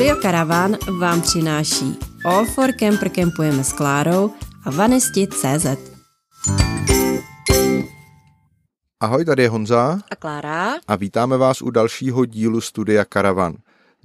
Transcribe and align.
Studio 0.00 0.16
Caravan 0.22 0.76
vám 0.98 1.22
přináší 1.22 1.96
All 2.24 2.44
for 2.44 2.72
Camper 2.72 3.08
Campujeme 3.08 3.64
s 3.64 3.72
Klárou 3.72 4.30
a 4.64 4.70
Vanisti.cz 4.70 5.66
Ahoj, 9.00 9.24
tady 9.24 9.42
je 9.42 9.48
Honza 9.48 9.98
a 10.10 10.16
Klára 10.16 10.74
a 10.88 10.96
vítáme 10.96 11.36
vás 11.36 11.62
u 11.62 11.70
dalšího 11.70 12.24
dílu 12.24 12.60
Studia 12.60 13.04
Caravan. 13.12 13.54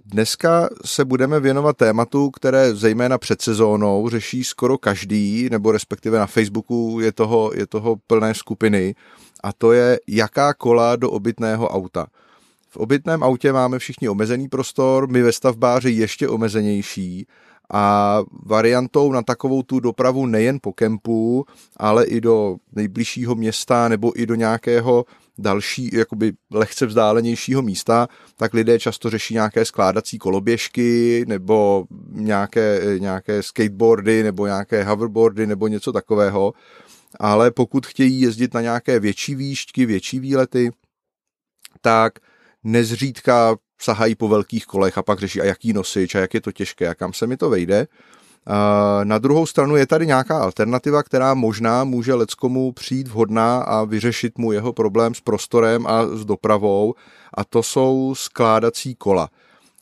Dneska 0.05 0.69
se 0.85 1.05
budeme 1.05 1.39
věnovat 1.39 1.77
tématu, 1.77 2.29
které 2.29 2.75
zejména 2.75 3.17
před 3.17 3.41
sezónou 3.41 4.09
řeší 4.09 4.43
skoro 4.43 4.77
každý, 4.77 5.49
nebo 5.51 5.71
respektive 5.71 6.19
na 6.19 6.25
Facebooku 6.25 6.99
je 7.01 7.11
toho, 7.11 7.51
je 7.55 7.67
toho 7.67 7.95
plné 8.07 8.33
skupiny, 8.33 8.95
a 9.43 9.53
to 9.53 9.71
je 9.71 9.99
jaká 10.07 10.53
kola 10.53 10.95
do 10.95 11.11
obytného 11.11 11.67
auta. 11.67 12.07
V 12.75 12.77
obytném 12.77 13.23
autě 13.23 13.53
máme 13.53 13.79
všichni 13.79 14.09
omezený 14.09 14.47
prostor, 14.47 15.07
my 15.09 15.21
ve 15.21 15.31
stavbáři 15.31 15.91
ještě 15.91 16.29
omezenější 16.29 17.27
a 17.73 18.19
variantou 18.45 19.11
na 19.11 19.21
takovou 19.21 19.63
tu 19.63 19.79
dopravu 19.79 20.25
nejen 20.25 20.59
po 20.61 20.73
kempu, 20.73 21.45
ale 21.77 22.05
i 22.05 22.21
do 22.21 22.55
nejbližšího 22.71 23.35
města 23.35 23.87
nebo 23.87 24.19
i 24.19 24.25
do 24.25 24.35
nějakého 24.35 25.05
další, 25.37 25.89
jakoby 25.93 26.33
lehce 26.51 26.85
vzdálenějšího 26.85 27.61
místa, 27.61 28.07
tak 28.35 28.53
lidé 28.53 28.79
často 28.79 29.09
řeší 29.09 29.33
nějaké 29.33 29.65
skládací 29.65 30.17
koloběžky 30.17 31.25
nebo 31.27 31.85
nějaké, 32.11 32.81
nějaké 32.99 33.43
skateboardy 33.43 34.23
nebo 34.23 34.45
nějaké 34.45 34.83
hoverboardy 34.83 35.47
nebo 35.47 35.67
něco 35.67 35.91
takového. 35.91 36.53
Ale 37.19 37.51
pokud 37.51 37.85
chtějí 37.85 38.21
jezdit 38.21 38.53
na 38.53 38.61
nějaké 38.61 38.99
větší 38.99 39.35
výšťky, 39.35 39.85
větší 39.85 40.19
výlety, 40.19 40.71
tak 41.81 42.19
nezřídka 42.65 43.55
sahají 43.81 44.15
po 44.15 44.27
velkých 44.27 44.65
kolech 44.65 44.97
a 44.97 45.03
pak 45.03 45.19
řeší, 45.19 45.41
a 45.41 45.45
jaký 45.45 45.73
nosič 45.73 46.15
a 46.15 46.19
jak 46.19 46.33
je 46.33 46.41
to 46.41 46.51
těžké 46.51 46.87
a 46.87 46.95
kam 46.95 47.13
se 47.13 47.27
mi 47.27 47.37
to 47.37 47.49
vejde. 47.49 47.87
Na 49.03 49.17
druhou 49.17 49.45
stranu 49.45 49.75
je 49.75 49.87
tady 49.87 50.07
nějaká 50.07 50.39
alternativa, 50.39 51.03
která 51.03 51.33
možná 51.33 51.83
může 51.83 52.13
leckomu 52.13 52.71
přijít 52.71 53.07
vhodná 53.07 53.57
a 53.57 53.83
vyřešit 53.83 54.37
mu 54.37 54.51
jeho 54.51 54.73
problém 54.73 55.15
s 55.15 55.21
prostorem 55.21 55.87
a 55.87 56.07
s 56.07 56.25
dopravou 56.25 56.93
a 57.33 57.43
to 57.43 57.63
jsou 57.63 58.13
skládací 58.17 58.95
kola. 58.95 59.29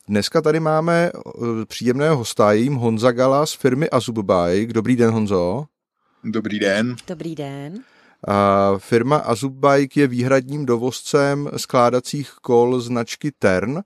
Dneska 0.07 0.41
tady 0.41 0.59
máme 0.59 1.11
eh, 1.15 1.65
příjemného 1.65 2.17
hosta, 2.17 2.51
jím 2.51 2.75
Honza 2.75 3.11
Gala 3.11 3.45
z 3.45 3.53
firmy 3.53 3.89
Azub 3.89 4.17
Bike. 4.19 4.73
Dobrý 4.73 4.95
den, 4.95 5.11
Honzo. 5.11 5.65
Dobrý 6.23 6.59
den. 6.59 6.95
Dobrý 7.07 7.35
den. 7.35 7.83
Firma 8.77 9.17
Azubbike 9.17 9.99
je 9.99 10.07
výhradním 10.07 10.65
dovozcem 10.65 11.49
skládacích 11.57 12.31
kol 12.41 12.79
značky 12.79 13.31
Tern 13.39 13.81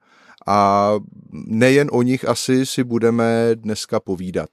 a 0.48 0.92
nejen 1.32 1.90
o 1.92 2.02
nich 2.02 2.28
asi 2.28 2.66
si 2.66 2.84
budeme 2.84 3.50
dneska 3.54 4.00
povídat. 4.00 4.50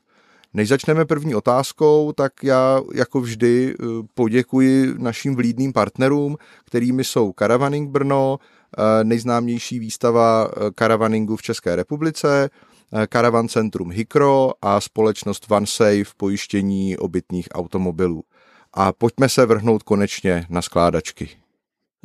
Než 0.54 0.68
začneme 0.68 1.04
první 1.04 1.34
otázkou, 1.34 2.12
tak 2.12 2.32
já 2.42 2.80
jako 2.94 3.20
vždy 3.20 3.74
eh, 3.74 3.84
poděkuji 4.14 4.94
našim 4.98 5.36
vlídným 5.36 5.72
partnerům, 5.72 6.36
kterými 6.64 7.04
jsou 7.04 7.32
Caravaning 7.38 7.90
Brno, 7.90 8.38
eh, 8.38 9.04
nejznámější 9.04 9.78
výstava 9.78 10.48
eh, 10.56 11.36
v 11.36 11.42
České 11.42 11.76
republice, 11.76 12.50
Caravan 13.12 13.48
Centrum 13.48 13.90
Hikro 13.90 14.52
a 14.62 14.80
společnost 14.80 15.46
OneSafe 15.50 16.04
pojištění 16.16 16.96
obytných 16.96 17.48
automobilů 17.54 18.22
a 18.74 18.92
pojďme 18.92 19.28
se 19.28 19.46
vrhnout 19.46 19.82
konečně 19.82 20.46
na 20.48 20.62
skládačky. 20.62 21.43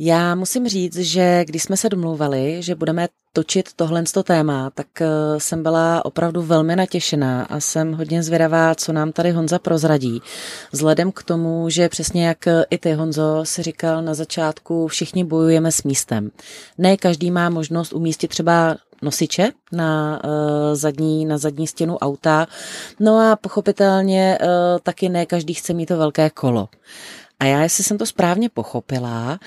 Já 0.02 0.36
musím 0.36 0.67
říct, 0.67 0.95
že 0.97 1.45
když 1.45 1.64
jsme 1.64 1.78
se 1.78 1.89
domlouvali, 1.89 2.58
že 2.59 2.75
budeme 2.75 3.08
točit 3.33 3.69
tohle 3.75 4.03
téma, 4.23 4.69
tak 4.69 4.88
eh, 5.02 5.06
jsem 5.38 5.64
byla 5.64 6.06
opravdu 6.06 6.41
velmi 6.41 6.75
natěšená 6.75 7.44
a 7.44 7.59
jsem 7.59 7.94
hodně 7.94 8.23
zvědavá, 8.23 8.75
co 8.75 8.94
nám 8.94 9.11
tady 9.11 9.31
Honza 9.31 9.59
prozradí. 9.59 10.22
Vzhledem 10.72 11.12
k 11.12 11.24
tomu, 11.24 11.69
že 11.69 11.90
přesně 11.90 12.28
jak 12.28 12.46
i 12.69 12.78
ty, 12.78 12.94
Honzo, 12.94 13.41
si 13.44 13.63
říkal 13.63 14.01
na 14.01 14.13
začátku, 14.13 14.88
všichni 14.88 15.24
bojujeme 15.24 15.72
s 15.72 15.84
místem. 15.84 16.31
Ne 16.78 16.97
každý 16.97 17.31
má 17.31 17.50
možnost 17.50 17.94
umístit 17.94 18.28
třeba 18.28 18.78
nosiče 19.01 19.51
na 19.72 20.22
uh, 20.24 20.31
zadní, 20.74 21.25
na 21.25 21.38
zadní 21.38 21.68
stěnu 21.68 21.97
auta. 21.97 22.47
No 23.00 23.31
a 23.31 23.35
pochopitelně 23.35 24.38
uh, 24.41 24.47
taky 24.84 25.09
ne 25.09 25.25
každý 25.25 25.53
chce 25.53 25.74
mít 25.74 25.85
to 25.85 25.97
velké 25.97 26.29
kolo. 26.29 26.69
A 27.39 27.45
já, 27.45 27.61
jestli 27.61 27.83
jsem 27.83 27.97
to 27.97 28.05
správně 28.05 28.50
pochopila, 28.50 29.39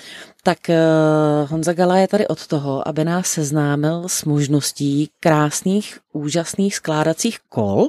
tak 0.42 0.58
uh, 0.68 1.50
Honza 1.50 1.72
Gala 1.72 1.96
je 1.96 2.08
tady 2.08 2.28
od 2.28 2.46
toho, 2.46 2.88
aby 2.88 3.04
nás 3.04 3.26
seznámil 3.26 4.08
s 4.08 4.24
možností 4.24 5.10
krásných, 5.20 5.98
úžasných 6.12 6.76
skládacích 6.76 7.38
kol, 7.48 7.88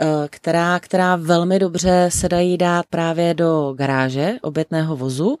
Eh, 0.00 0.28
která, 0.30 0.80
která 0.80 1.16
velmi 1.16 1.58
dobře 1.58 2.08
se 2.12 2.28
dají 2.28 2.58
dát 2.58 2.86
právě 2.90 3.34
do 3.34 3.74
garáže 3.76 4.34
obytného 4.42 4.96
vozu. 4.96 5.36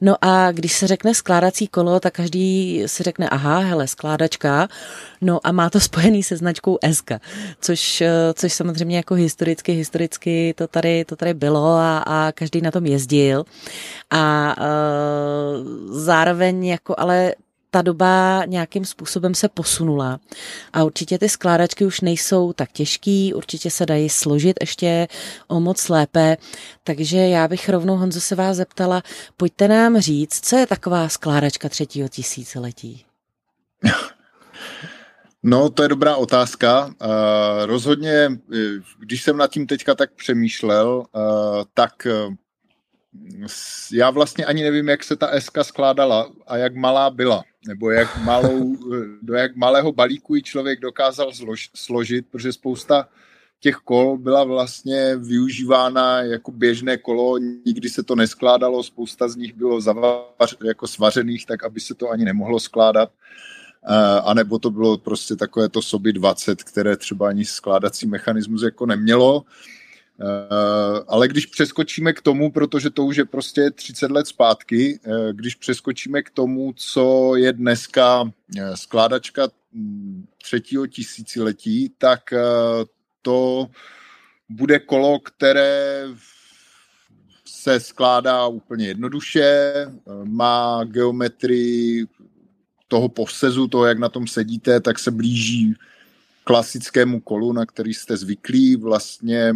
No 0.00 0.16
a 0.20 0.52
když 0.52 0.72
se 0.72 0.86
řekne 0.86 1.14
skládací 1.14 1.68
kolo, 1.68 2.00
tak 2.00 2.14
každý 2.14 2.82
si 2.86 3.02
řekne, 3.02 3.28
aha, 3.28 3.58
hele, 3.58 3.88
skládačka, 3.88 4.68
no 5.20 5.40
a 5.44 5.52
má 5.52 5.70
to 5.70 5.80
spojený 5.88 6.22
se 6.22 6.36
značkou 6.36 6.78
SK, 6.92 7.10
což, 7.60 8.00
eh, 8.00 8.10
což 8.34 8.52
samozřejmě 8.52 8.96
jako 8.96 9.14
historicky, 9.14 9.72
historicky 9.72 10.54
to 10.56 10.66
tady, 10.66 11.04
to 11.04 11.16
tady 11.16 11.34
bylo 11.34 11.66
a, 11.66 11.98
a 11.98 12.32
každý 12.32 12.60
na 12.60 12.70
tom 12.70 12.86
jezdil. 12.86 13.44
A 14.10 14.54
uh, 14.58 15.98
zároveň 15.98 16.66
jako 16.66 16.94
ale 16.98 17.32
ta 17.70 17.82
doba 17.82 18.44
nějakým 18.46 18.84
způsobem 18.84 19.34
se 19.34 19.48
posunula 19.48 20.20
a 20.72 20.84
určitě 20.84 21.18
ty 21.18 21.28
skládačky 21.28 21.86
už 21.86 22.00
nejsou 22.00 22.52
tak 22.52 22.72
těžký, 22.72 23.34
určitě 23.34 23.70
se 23.70 23.86
dají 23.86 24.08
složit 24.08 24.56
ještě 24.60 25.08
o 25.48 25.60
moc 25.60 25.88
lépe, 25.88 26.36
takže 26.84 27.18
já 27.18 27.48
bych 27.48 27.68
rovnou 27.68 27.96
Honzo 27.96 28.20
se 28.20 28.34
vás 28.34 28.56
zeptala, 28.56 29.02
pojďte 29.36 29.68
nám 29.68 29.98
říct, 29.98 30.46
co 30.48 30.56
je 30.56 30.66
taková 30.66 31.08
skládačka 31.08 31.68
třetího 31.68 32.08
tisíciletí? 32.08 33.04
No, 35.42 35.70
to 35.70 35.82
je 35.82 35.88
dobrá 35.88 36.16
otázka. 36.16 36.86
Uh, 36.86 36.92
rozhodně, 37.64 38.10
eh, 38.54 38.58
když 38.98 39.22
jsem 39.22 39.36
nad 39.36 39.50
tím 39.50 39.66
teďka 39.66 39.94
tak 39.94 40.10
přemýšlel, 40.12 41.04
uh, 41.12 41.22
tak 41.74 42.06
já 43.92 44.10
vlastně 44.10 44.44
ani 44.44 44.62
nevím, 44.62 44.88
jak 44.88 45.04
se 45.04 45.16
ta 45.16 45.40
SK 45.40 45.58
skládala 45.62 46.30
a 46.46 46.56
jak 46.56 46.74
malá 46.74 47.10
byla, 47.10 47.44
nebo 47.66 47.90
jak 47.90 48.22
malou, 48.22 48.76
do 49.22 49.34
jak 49.34 49.56
malého 49.56 49.92
balíku 49.92 50.34
ji 50.34 50.42
člověk 50.42 50.80
dokázal 50.80 51.32
zlož, 51.32 51.70
složit, 51.74 52.26
protože 52.30 52.52
spousta 52.52 53.08
těch 53.60 53.76
kol 53.76 54.18
byla 54.18 54.44
vlastně 54.44 55.16
využívána 55.16 56.22
jako 56.22 56.52
běžné 56.52 56.96
kolo, 56.96 57.38
nikdy 57.38 57.88
se 57.88 58.02
to 58.02 58.14
neskládalo, 58.16 58.82
spousta 58.82 59.28
z 59.28 59.36
nich 59.36 59.54
bylo 59.54 59.80
zavař, 59.80 60.56
jako 60.64 60.86
svařených, 60.86 61.46
tak 61.46 61.64
aby 61.64 61.80
se 61.80 61.94
to 61.94 62.10
ani 62.10 62.24
nemohlo 62.24 62.60
skládat. 62.60 63.10
A 64.24 64.34
nebo 64.34 64.58
to 64.58 64.70
bylo 64.70 64.98
prostě 64.98 65.36
takové 65.36 65.68
to 65.68 65.82
soby 65.82 66.12
20, 66.12 66.62
které 66.62 66.96
třeba 66.96 67.28
ani 67.28 67.44
skládací 67.44 68.06
mechanismus 68.06 68.62
jako 68.62 68.86
nemělo. 68.86 69.44
Eh, 70.20 71.04
ale 71.08 71.28
když 71.28 71.46
přeskočíme 71.46 72.12
k 72.12 72.22
tomu, 72.22 72.52
protože 72.52 72.90
to 72.90 73.04
už 73.04 73.16
je 73.16 73.24
prostě 73.24 73.70
30 73.70 74.10
let 74.10 74.26
zpátky, 74.26 75.00
eh, 75.04 75.10
když 75.32 75.54
přeskočíme 75.54 76.22
k 76.22 76.30
tomu, 76.30 76.72
co 76.76 77.36
je 77.36 77.52
dneska 77.52 78.32
eh, 78.58 78.76
skládačka 78.76 79.48
mm, 79.72 80.26
třetího 80.42 80.86
tisíciletí, 80.86 81.92
tak 81.98 82.20
to 83.22 83.70
bude 84.48 84.78
kolo, 84.78 85.18
které 85.18 86.08
se 87.44 87.80
skládá 87.80 88.46
úplně 88.46 88.86
jednoduše, 88.86 89.72
má 90.24 90.84
geometrii 90.84 92.06
toho 92.88 93.08
posezu, 93.08 93.68
toho, 93.68 93.86
jak 93.86 93.98
na 93.98 94.08
tom 94.08 94.26
sedíte, 94.26 94.80
tak 94.80 94.98
se 94.98 95.10
blíží 95.10 95.74
klasickému 96.44 97.20
kolu, 97.20 97.52
na 97.52 97.66
který 97.66 97.94
jste 97.94 98.16
zvyklí. 98.16 98.76
Vlastně 98.76 99.52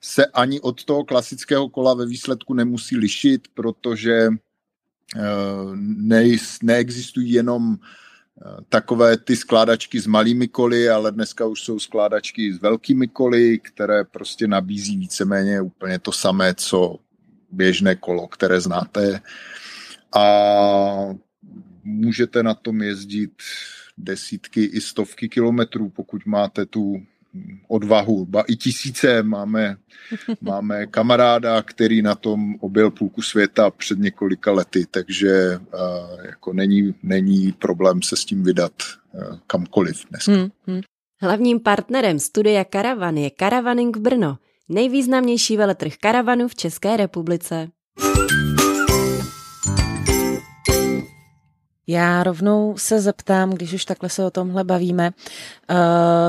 se 0.00 0.26
ani 0.26 0.60
od 0.60 0.84
toho 0.84 1.04
klasického 1.04 1.68
kola 1.68 1.94
ve 1.94 2.06
výsledku 2.06 2.54
nemusí 2.54 2.96
lišit, 2.96 3.48
protože 3.54 4.28
eh, 5.16 5.20
ne, 5.74 6.24
neexistují 6.62 7.32
jenom 7.32 7.76
eh, 7.76 8.44
takové 8.68 9.16
ty 9.16 9.36
skládačky 9.36 10.00
s 10.00 10.06
malými 10.06 10.48
koly, 10.48 10.88
ale 10.88 11.12
dneska 11.12 11.46
už 11.46 11.62
jsou 11.62 11.78
skládačky 11.78 12.52
s 12.52 12.60
velkými 12.60 13.08
koly, 13.08 13.58
které 13.58 14.04
prostě 14.04 14.46
nabízí 14.46 14.96
víceméně 14.96 15.60
úplně 15.60 15.98
to 15.98 16.12
samé, 16.12 16.54
co 16.54 16.98
běžné 17.50 17.94
kolo, 17.96 18.28
které 18.28 18.60
znáte. 18.60 19.20
A 20.16 20.24
můžete 21.84 22.42
na 22.42 22.54
tom 22.54 22.82
jezdit 22.82 23.32
desítky 23.98 24.64
i 24.64 24.80
stovky 24.80 25.28
kilometrů, 25.28 25.88
pokud 25.88 26.26
máte 26.26 26.66
tu 26.66 27.02
odvahu, 27.68 28.26
ba 28.26 28.44
i 28.48 28.56
tisíce. 28.56 29.22
Máme, 29.22 29.76
máme 30.40 30.86
kamaráda, 30.86 31.62
který 31.62 32.02
na 32.02 32.14
tom 32.14 32.54
objel 32.60 32.90
půlku 32.90 33.22
světa 33.22 33.70
před 33.70 33.98
několika 33.98 34.52
lety, 34.52 34.86
takže 34.90 35.58
uh, 35.58 36.24
jako 36.24 36.52
není, 36.52 36.94
není 37.02 37.52
problém 37.52 38.02
se 38.02 38.16
s 38.16 38.24
tím 38.24 38.42
vydat 38.42 38.72
uh, 39.12 39.38
kamkoliv 39.46 40.04
dneska. 40.10 40.32
Hmm, 40.32 40.48
hmm. 40.66 40.80
Hlavním 41.20 41.60
partnerem 41.60 42.18
studia 42.18 42.64
Karavan 42.64 43.16
je 43.16 43.30
Karavaning 43.30 43.96
Brno, 43.96 44.38
nejvýznamnější 44.68 45.56
veletrh 45.56 45.92
karavanu 46.00 46.48
v 46.48 46.54
České 46.54 46.96
republice. 46.96 47.68
Já 51.90 52.22
rovnou 52.22 52.74
se 52.76 53.00
zeptám, 53.00 53.50
když 53.50 53.72
už 53.72 53.84
takhle 53.84 54.08
se 54.08 54.24
o 54.24 54.30
tomhle 54.30 54.64
bavíme, 54.64 55.10
uh, 55.10 55.76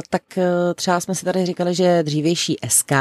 tak 0.10 0.22
uh, 0.38 0.44
třeba 0.76 1.00
jsme 1.00 1.16
si 1.16 1.26
tady 1.26 1.46
říkali, 1.46 1.76
že 1.76 2.04
dřívější 2.04 2.58
SK 2.68 2.92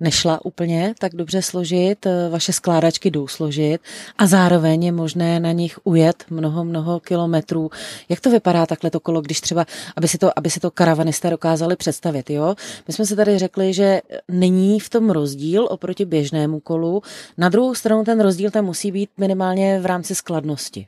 nešla 0.00 0.44
úplně 0.44 0.94
tak 0.98 1.14
dobře 1.14 1.42
složit, 1.42 2.06
uh, 2.06 2.12
vaše 2.32 2.52
skládačky 2.52 3.10
jdou 3.10 3.28
složit 3.28 3.80
a 4.18 4.26
zároveň 4.26 4.84
je 4.84 4.92
možné 4.92 5.40
na 5.40 5.52
nich 5.52 5.78
ujet 5.84 6.24
mnoho, 6.30 6.64
mnoho 6.64 7.00
kilometrů. 7.00 7.70
Jak 8.08 8.20
to 8.20 8.30
vypadá 8.30 8.66
takhle 8.66 8.90
to 8.90 9.00
kolo, 9.00 9.20
když 9.20 9.40
třeba, 9.40 9.66
aby 9.96 10.08
si 10.08 10.18
to, 10.18 10.38
aby 10.38 10.50
si 10.50 10.60
to 10.60 10.70
karavanisté 10.70 11.30
dokázali 11.30 11.76
představit, 11.76 12.30
jo? 12.30 12.54
My 12.88 12.94
jsme 12.94 13.06
si 13.06 13.16
tady 13.16 13.38
řekli, 13.38 13.74
že 13.74 14.00
není 14.28 14.80
v 14.80 14.88
tom 14.88 15.10
rozdíl 15.10 15.68
oproti 15.70 16.04
běžnému 16.04 16.60
kolu, 16.60 17.02
na 17.38 17.48
druhou 17.48 17.74
stranu 17.74 18.04
ten 18.04 18.20
rozdíl 18.20 18.50
tam 18.50 18.64
musí 18.64 18.92
být 18.92 19.10
minimálně 19.18 19.80
v 19.80 19.86
rámci 19.86 20.14
skladnosti. 20.14 20.86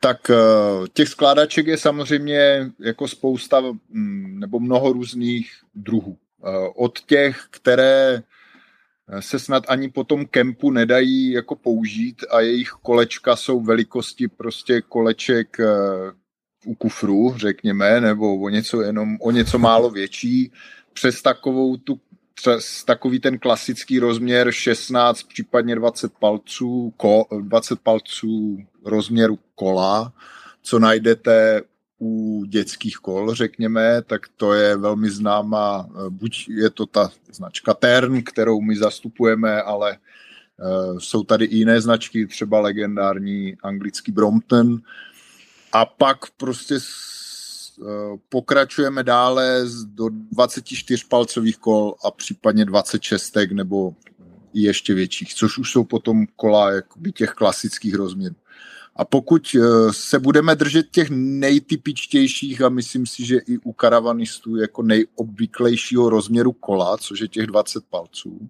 Tak 0.00 0.30
eh, 0.30 0.34
těch 0.92 1.08
skládaček 1.08 1.66
je 1.66 1.78
samozřejmě 1.78 2.70
jako 2.80 3.08
spousta 3.08 3.60
mm, 3.60 4.40
nebo 4.40 4.60
mnoho 4.60 4.92
různých 4.92 5.52
druhů. 5.74 6.16
Eh, 6.44 6.68
od 6.76 7.00
těch, 7.00 7.46
které 7.50 8.22
eh, 9.08 9.22
se 9.22 9.38
snad 9.38 9.64
ani 9.68 9.88
po 9.88 10.04
tom 10.04 10.26
kempu 10.26 10.70
nedají 10.70 11.30
jako 11.30 11.54
použít 11.56 12.24
a 12.30 12.40
jejich 12.40 12.70
kolečka 12.70 13.36
jsou 13.36 13.60
velikosti 13.60 14.28
prostě 14.28 14.80
koleček 14.80 15.56
u 16.66 16.74
kufru, 16.74 17.34
řekněme, 17.36 18.00
nebo 18.00 18.38
o 18.38 18.48
něco 18.48 18.82
jenom 18.82 19.16
o 19.20 19.30
něco 19.30 19.58
málo 19.58 19.90
větší, 19.90 20.52
přes 20.92 21.22
takovou 21.22 21.76
tu 21.76 22.00
přes 22.34 22.84
takový 22.84 23.20
ten 23.20 23.38
klasický 23.38 23.98
rozměr 23.98 24.52
16, 24.52 25.22
případně 25.22 25.76
20 25.76 26.12
palců, 26.18 26.92
ko, 26.96 27.26
20 27.40 27.80
palců 27.80 28.58
rozměru 28.86 29.38
kola, 29.54 30.12
co 30.62 30.78
najdete 30.78 31.62
u 32.00 32.44
dětských 32.44 32.96
kol, 32.96 33.34
řekněme, 33.34 34.02
tak 34.02 34.28
to 34.36 34.52
je 34.52 34.76
velmi 34.76 35.10
známá, 35.10 35.88
buď 36.08 36.48
je 36.48 36.70
to 36.70 36.86
ta 36.86 37.10
značka 37.32 37.74
Tern, 37.74 38.22
kterou 38.22 38.60
my 38.60 38.76
zastupujeme, 38.76 39.62
ale 39.62 39.96
uh, 39.96 40.98
jsou 40.98 41.22
tady 41.22 41.44
i 41.44 41.56
jiné 41.56 41.80
značky, 41.80 42.26
třeba 42.26 42.60
legendární 42.60 43.56
anglický 43.62 44.12
Brompton. 44.12 44.78
A 45.72 45.84
pak 45.84 46.30
prostě 46.36 46.78
Eh, 47.82 48.18
pokračujeme 48.28 49.02
dále 49.02 49.64
do 49.84 50.08
24 50.32 51.04
palcových 51.08 51.56
kol 51.56 51.94
a 52.04 52.10
případně 52.10 52.64
26 52.64 53.36
nebo 53.52 53.94
i 54.54 54.60
ještě 54.60 54.94
větších, 54.94 55.34
což 55.34 55.58
už 55.58 55.72
jsou 55.72 55.84
potom 55.84 56.26
kola 56.36 56.70
jakoby 56.72 57.12
těch 57.12 57.30
klasických 57.30 57.94
rozměrů. 57.94 58.34
A 58.96 59.04
pokud 59.04 59.56
eh, 59.56 59.92
se 59.92 60.18
budeme 60.18 60.54
držet 60.54 60.90
těch 60.90 61.08
nejtypičtějších 61.10 62.62
a 62.62 62.68
myslím 62.68 63.06
si, 63.06 63.26
že 63.26 63.36
i 63.36 63.58
u 63.58 63.72
karavanistů 63.72 64.56
jako 64.56 64.82
nejobvyklejšího 64.82 66.10
rozměru 66.10 66.52
kola, 66.52 66.98
což 66.98 67.20
je 67.20 67.28
těch 67.28 67.46
20 67.46 67.84
palců, 67.90 68.48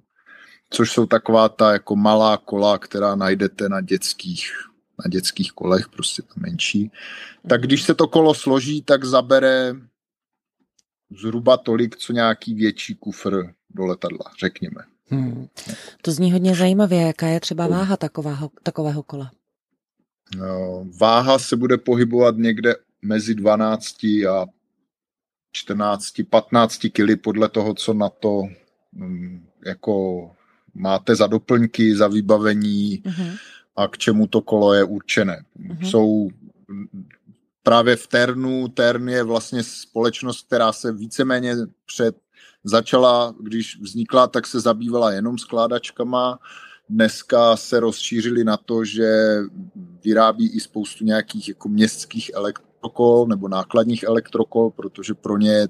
což 0.70 0.93
jsou 0.93 1.06
taková 1.06 1.48
ta 1.48 1.72
jako 1.72 1.96
malá 1.96 2.37
kola, 2.37 2.78
která 2.78 3.14
najdete 3.14 3.69
na 3.69 3.81
dětských 3.81 4.52
na 5.04 5.08
dětských 5.08 5.52
kolech, 5.52 5.88
prostě 5.88 6.22
to 6.22 6.34
menší, 6.37 6.90
tak 7.48 7.62
když 7.62 7.82
se 7.82 7.94
to 7.94 8.08
kolo 8.08 8.34
složí, 8.34 8.82
tak 8.82 9.04
zabere 9.04 9.75
zhruba 11.22 11.56
tolik, 11.56 11.96
co 11.96 12.12
nějaký 12.12 12.54
větší 12.54 12.94
kufr 12.94 13.54
do 13.70 13.87
letadla, 13.87 14.25
řekněme. 14.40 14.82
Hmm. 15.08 15.48
To 16.02 16.12
zní 16.12 16.32
hodně 16.32 16.54
zajímavě. 16.54 17.00
Jaká 17.00 17.26
je 17.26 17.40
třeba 17.40 17.66
váha 17.66 17.96
takového, 17.96 18.50
takového 18.62 19.02
kola? 19.02 19.31
No, 20.37 20.87
váha 21.00 21.38
se 21.38 21.56
bude 21.56 21.78
pohybovat 21.78 22.37
někde 22.37 22.75
mezi 23.02 23.34
12 23.34 24.05
a 24.05 24.46
14, 25.52 26.12
15 26.31 26.78
kg 26.93 27.23
podle 27.23 27.49
toho, 27.49 27.75
co 27.75 27.94
na 27.94 28.08
to 28.08 28.43
um, 28.96 29.46
jako 29.67 30.31
máte 30.75 31.14
za 31.14 31.26
doplňky, 31.26 31.96
za 31.96 32.08
vybavení, 32.08 33.02
uh-huh 33.05 33.38
a 33.76 33.88
k 33.88 33.99
čemu 33.99 34.26
to 34.26 34.40
kolo 34.40 34.75
je 34.75 34.84
určené. 34.84 35.44
Mm-hmm. 35.61 35.90
Jsou 35.90 36.29
právě 37.62 37.96
v 37.96 38.06
Ternu, 38.06 38.69
Tern 38.69 39.08
je 39.08 39.22
vlastně 39.22 39.62
společnost, 39.62 40.46
která 40.46 40.72
se 40.72 40.93
víceméně 40.93 41.56
před 41.87 42.17
začala, 42.64 43.34
když 43.40 43.81
vznikla, 43.81 44.26
tak 44.26 44.46
se 44.46 44.61
zabývala 44.61 45.12
jenom 45.12 45.38
skládačkama. 45.38 46.38
Dneska 46.88 47.56
se 47.56 47.80
rozšířili 47.80 48.44
na 48.44 48.56
to, 48.56 48.84
že 48.84 49.36
vyrábí 50.04 50.56
i 50.56 50.60
spoustu 50.60 51.04
nějakých 51.04 51.48
jako 51.48 51.68
městských 51.68 52.30
elektrokol 52.34 53.26
nebo 53.26 53.48
nákladních 53.48 54.02
elektrokol, 54.02 54.70
protože 54.70 55.14
pro 55.14 55.38
ně 55.38 55.52
je 55.52 55.68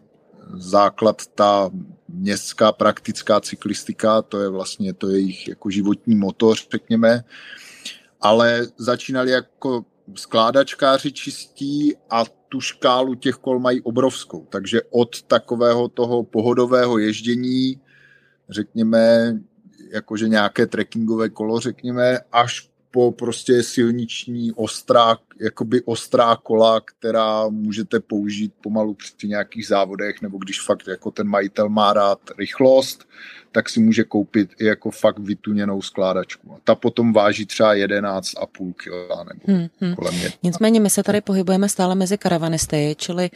základ 0.54 1.26
ta 1.26 1.70
městská 2.08 2.72
praktická 2.72 3.40
cyklistika, 3.40 4.22
to 4.22 4.40
je 4.40 4.48
vlastně 4.48 4.94
to 4.94 5.08
je 5.08 5.18
jejich 5.18 5.48
jako 5.48 5.70
životní 5.70 6.16
motor, 6.16 6.56
řekněme 6.70 7.24
ale 8.20 8.66
začínali 8.76 9.30
jako 9.30 9.84
skládačkáři 10.14 11.12
čistí 11.12 11.96
a 12.10 12.24
tu 12.48 12.60
škálu 12.60 13.14
těch 13.14 13.34
kol 13.34 13.58
mají 13.58 13.80
obrovskou. 13.80 14.46
Takže 14.50 14.80
od 14.90 15.22
takového 15.22 15.88
toho 15.88 16.22
pohodového 16.22 16.98
ježdění, 16.98 17.80
řekněme, 18.48 19.34
jakože 19.90 20.28
nějaké 20.28 20.66
trekkingové 20.66 21.28
kolo, 21.28 21.60
řekněme, 21.60 22.18
až 22.32 22.68
po 22.90 23.12
prostě 23.12 23.62
silniční 23.62 24.52
ostrá, 24.52 25.18
jakoby 25.40 25.82
ostrá 25.82 26.36
kola, 26.36 26.80
která 26.80 27.48
můžete 27.48 28.00
použít 28.00 28.52
pomalu 28.60 28.94
při 28.94 29.28
nějakých 29.28 29.66
závodech, 29.66 30.22
nebo 30.22 30.38
když 30.38 30.60
fakt 30.60 30.88
jako 30.88 31.10
ten 31.10 31.28
majitel 31.28 31.68
má 31.68 31.92
rád 31.92 32.20
rychlost, 32.38 33.06
tak 33.56 33.68
si 33.68 33.80
může 33.80 34.04
koupit 34.04 34.50
i 34.58 34.64
jako 34.64 34.90
fakt 34.90 35.18
vytuněnou 35.18 35.82
skládačku. 35.82 36.52
A 36.52 36.56
ta 36.64 36.74
potom 36.74 37.12
váží 37.12 37.46
třeba 37.46 37.74
11,5 37.74 38.72
kg 38.72 39.28
nebo 39.28 39.58
hmm, 39.58 39.68
hmm. 39.80 39.94
kolem 39.94 40.14
mě. 40.14 40.32
Nicméně 40.42 40.80
my 40.80 40.90
se 40.90 41.02
tady 41.02 41.20
pohybujeme 41.20 41.68
stále 41.68 41.94
mezi 41.94 42.18
karavanisty, 42.18 42.94
čili 42.98 43.30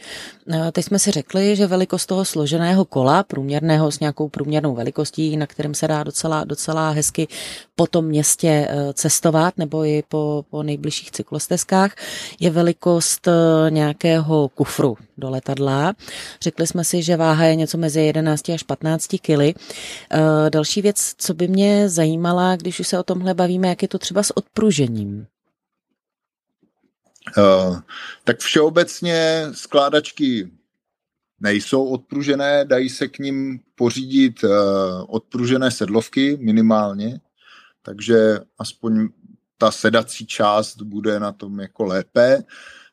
eh, 0.53 0.71
teď 0.71 0.85
jsme 0.85 0.99
si 0.99 1.11
řekli, 1.11 1.55
že 1.55 1.67
velikost 1.67 2.05
toho 2.05 2.25
složeného 2.25 2.85
kola, 2.85 3.23
průměrného 3.23 3.91
s 3.91 3.99
nějakou 3.99 4.29
průměrnou 4.29 4.75
velikostí, 4.75 5.37
na 5.37 5.47
kterém 5.47 5.73
se 5.73 5.87
dá 5.87 6.03
docela, 6.03 6.43
docela 6.43 6.89
hezky 6.89 7.27
po 7.75 7.87
tom 7.87 8.05
městě 8.05 8.67
eh, 8.69 8.93
cestovat 8.93 9.57
nebo 9.57 9.85
i 9.85 10.03
po, 10.07 10.45
po 10.49 10.63
nejbližších 10.63 11.11
cyklostezkách, 11.11 11.90
je 12.39 12.49
velikost 12.49 13.27
eh, 13.27 13.31
nějakého 13.71 14.49
kufru 14.49 14.97
do 15.17 15.29
letadla. 15.29 15.93
Řekli 16.41 16.67
jsme 16.67 16.83
si, 16.83 17.03
že 17.03 17.17
váha 17.17 17.45
je 17.45 17.55
něco 17.55 17.77
mezi 17.77 18.01
11 18.01 18.49
až 18.49 18.63
15 18.63 19.07
kg. 19.07 19.41
Eh, 19.41 19.55
další 20.49 20.81
věc, 20.81 21.13
co 21.17 21.33
by 21.33 21.47
mě 21.47 21.89
zajímala, 21.89 22.55
když 22.55 22.79
už 22.79 22.87
se 22.87 22.99
o 22.99 23.03
tomhle 23.03 23.33
bavíme, 23.33 23.67
jak 23.67 23.81
je 23.81 23.87
to 23.87 23.97
třeba 23.97 24.23
s 24.23 24.37
odpružením? 24.37 25.27
Uh, 27.37 27.79
tak 28.23 28.39
všeobecně 28.39 29.47
skládačky 29.51 30.51
nejsou 31.39 31.85
odpružené, 31.85 32.65
dají 32.65 32.89
se 32.89 33.07
k 33.07 33.19
ním 33.19 33.59
pořídit 33.75 34.43
uh, 34.43 34.49
odpružené 35.07 35.71
sedlovky 35.71 36.37
minimálně, 36.41 37.19
takže 37.81 38.39
aspoň 38.59 39.09
ta 39.61 39.71
sedací 39.71 40.25
část 40.25 40.81
bude 40.81 41.19
na 41.19 41.31
tom 41.31 41.59
jako 41.59 41.83
lépe. 41.83 42.43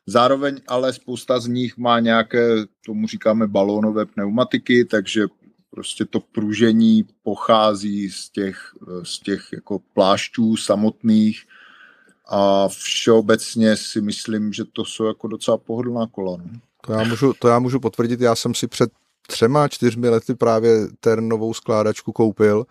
Zároveň 0.05 0.61
ale 0.67 0.93
spousta 0.93 1.39
z 1.39 1.47
nich 1.47 1.77
má 1.77 1.99
nějaké, 1.99 2.55
tomu 2.85 3.07
říkáme 3.07 3.47
balónové 3.47 4.05
pneumatiky, 4.05 4.85
takže 4.85 5.25
prostě 5.69 6.05
to 6.05 6.19
pružení 6.19 7.05
pochází 7.23 8.09
z 8.09 8.29
těch, 8.29 8.57
z 9.03 9.19
těch 9.19 9.41
jako 9.53 9.79
plášťů 9.93 10.57
samotných 10.57 11.43
a 12.27 12.67
všeobecně 12.67 13.77
si 13.77 14.01
myslím, 14.01 14.53
že 14.53 14.65
to 14.73 14.85
jsou 14.85 15.05
jako 15.05 15.27
docela 15.27 15.57
pohodlná 15.57 16.07
kola. 16.07 16.37
No. 16.37 16.59
To, 16.85 16.93
já 16.93 17.03
můžu, 17.03 17.33
to 17.39 17.47
já 17.47 17.59
můžu 17.59 17.79
potvrdit, 17.79 18.21
já 18.21 18.35
jsem 18.35 18.53
si 18.55 18.67
před 18.67 18.91
třema, 19.27 19.67
čtyřmi 19.67 20.09
lety 20.09 20.35
právě 20.35 20.87
ten 20.99 21.27
novou 21.27 21.53
skládačku 21.53 22.11
koupil 22.11 22.65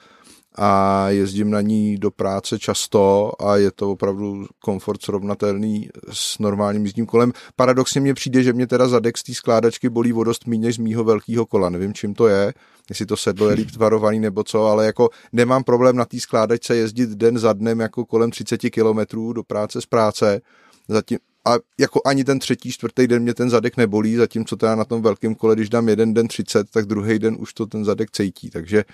a 0.54 1.08
jezdím 1.08 1.50
na 1.50 1.60
ní 1.60 1.96
do 1.96 2.10
práce 2.10 2.58
často 2.58 3.32
a 3.42 3.56
je 3.56 3.70
to 3.70 3.90
opravdu 3.90 4.46
komfort 4.64 5.02
srovnatelný 5.02 5.88
s 6.12 6.38
normálním 6.38 6.84
jízdním 6.84 7.06
kolem. 7.06 7.32
Paradoxně 7.56 8.00
mně 8.00 8.14
přijde, 8.14 8.42
že 8.42 8.52
mě 8.52 8.66
teda 8.66 8.88
zadek 8.88 9.18
z 9.18 9.22
té 9.22 9.34
skládačky 9.34 9.88
bolí 9.88 10.12
vodost 10.12 10.46
méně 10.46 10.72
z 10.72 10.78
mýho 10.78 11.04
velkého 11.04 11.46
kola. 11.46 11.70
Nevím, 11.70 11.94
čím 11.94 12.14
to 12.14 12.28
je, 12.28 12.54
jestli 12.88 13.06
to 13.06 13.16
sedlo 13.16 13.48
je 13.48 13.54
líp 13.54 13.70
tvarovaný 13.70 14.20
nebo 14.20 14.44
co, 14.44 14.66
ale 14.66 14.86
jako 14.86 15.08
nemám 15.32 15.64
problém 15.64 15.96
na 15.96 16.04
té 16.04 16.20
skládačce 16.20 16.76
jezdit 16.76 17.10
den 17.10 17.38
za 17.38 17.52
dnem 17.52 17.80
jako 17.80 18.04
kolem 18.04 18.30
30 18.30 18.58
kilometrů 18.58 19.32
do 19.32 19.42
práce 19.42 19.80
z 19.80 19.86
práce. 19.86 20.40
Zatím, 20.88 21.18
a 21.48 21.58
jako 21.78 22.00
ani 22.04 22.24
ten 22.24 22.38
třetí, 22.38 22.72
čtvrtý 22.72 23.06
den 23.06 23.22
mě 23.22 23.34
ten 23.34 23.50
zadek 23.50 23.76
nebolí, 23.76 24.16
zatímco 24.16 24.56
teda 24.56 24.74
na 24.74 24.84
tom 24.84 25.02
velkém 25.02 25.34
kole, 25.34 25.54
když 25.54 25.68
dám 25.68 25.88
jeden 25.88 26.14
den 26.14 26.28
30, 26.28 26.70
tak 26.70 26.86
druhý 26.86 27.18
den 27.18 27.36
už 27.40 27.54
to 27.54 27.66
ten 27.66 27.84
zadek 27.84 28.10
cítí. 28.10 28.50
Takže 28.50 28.84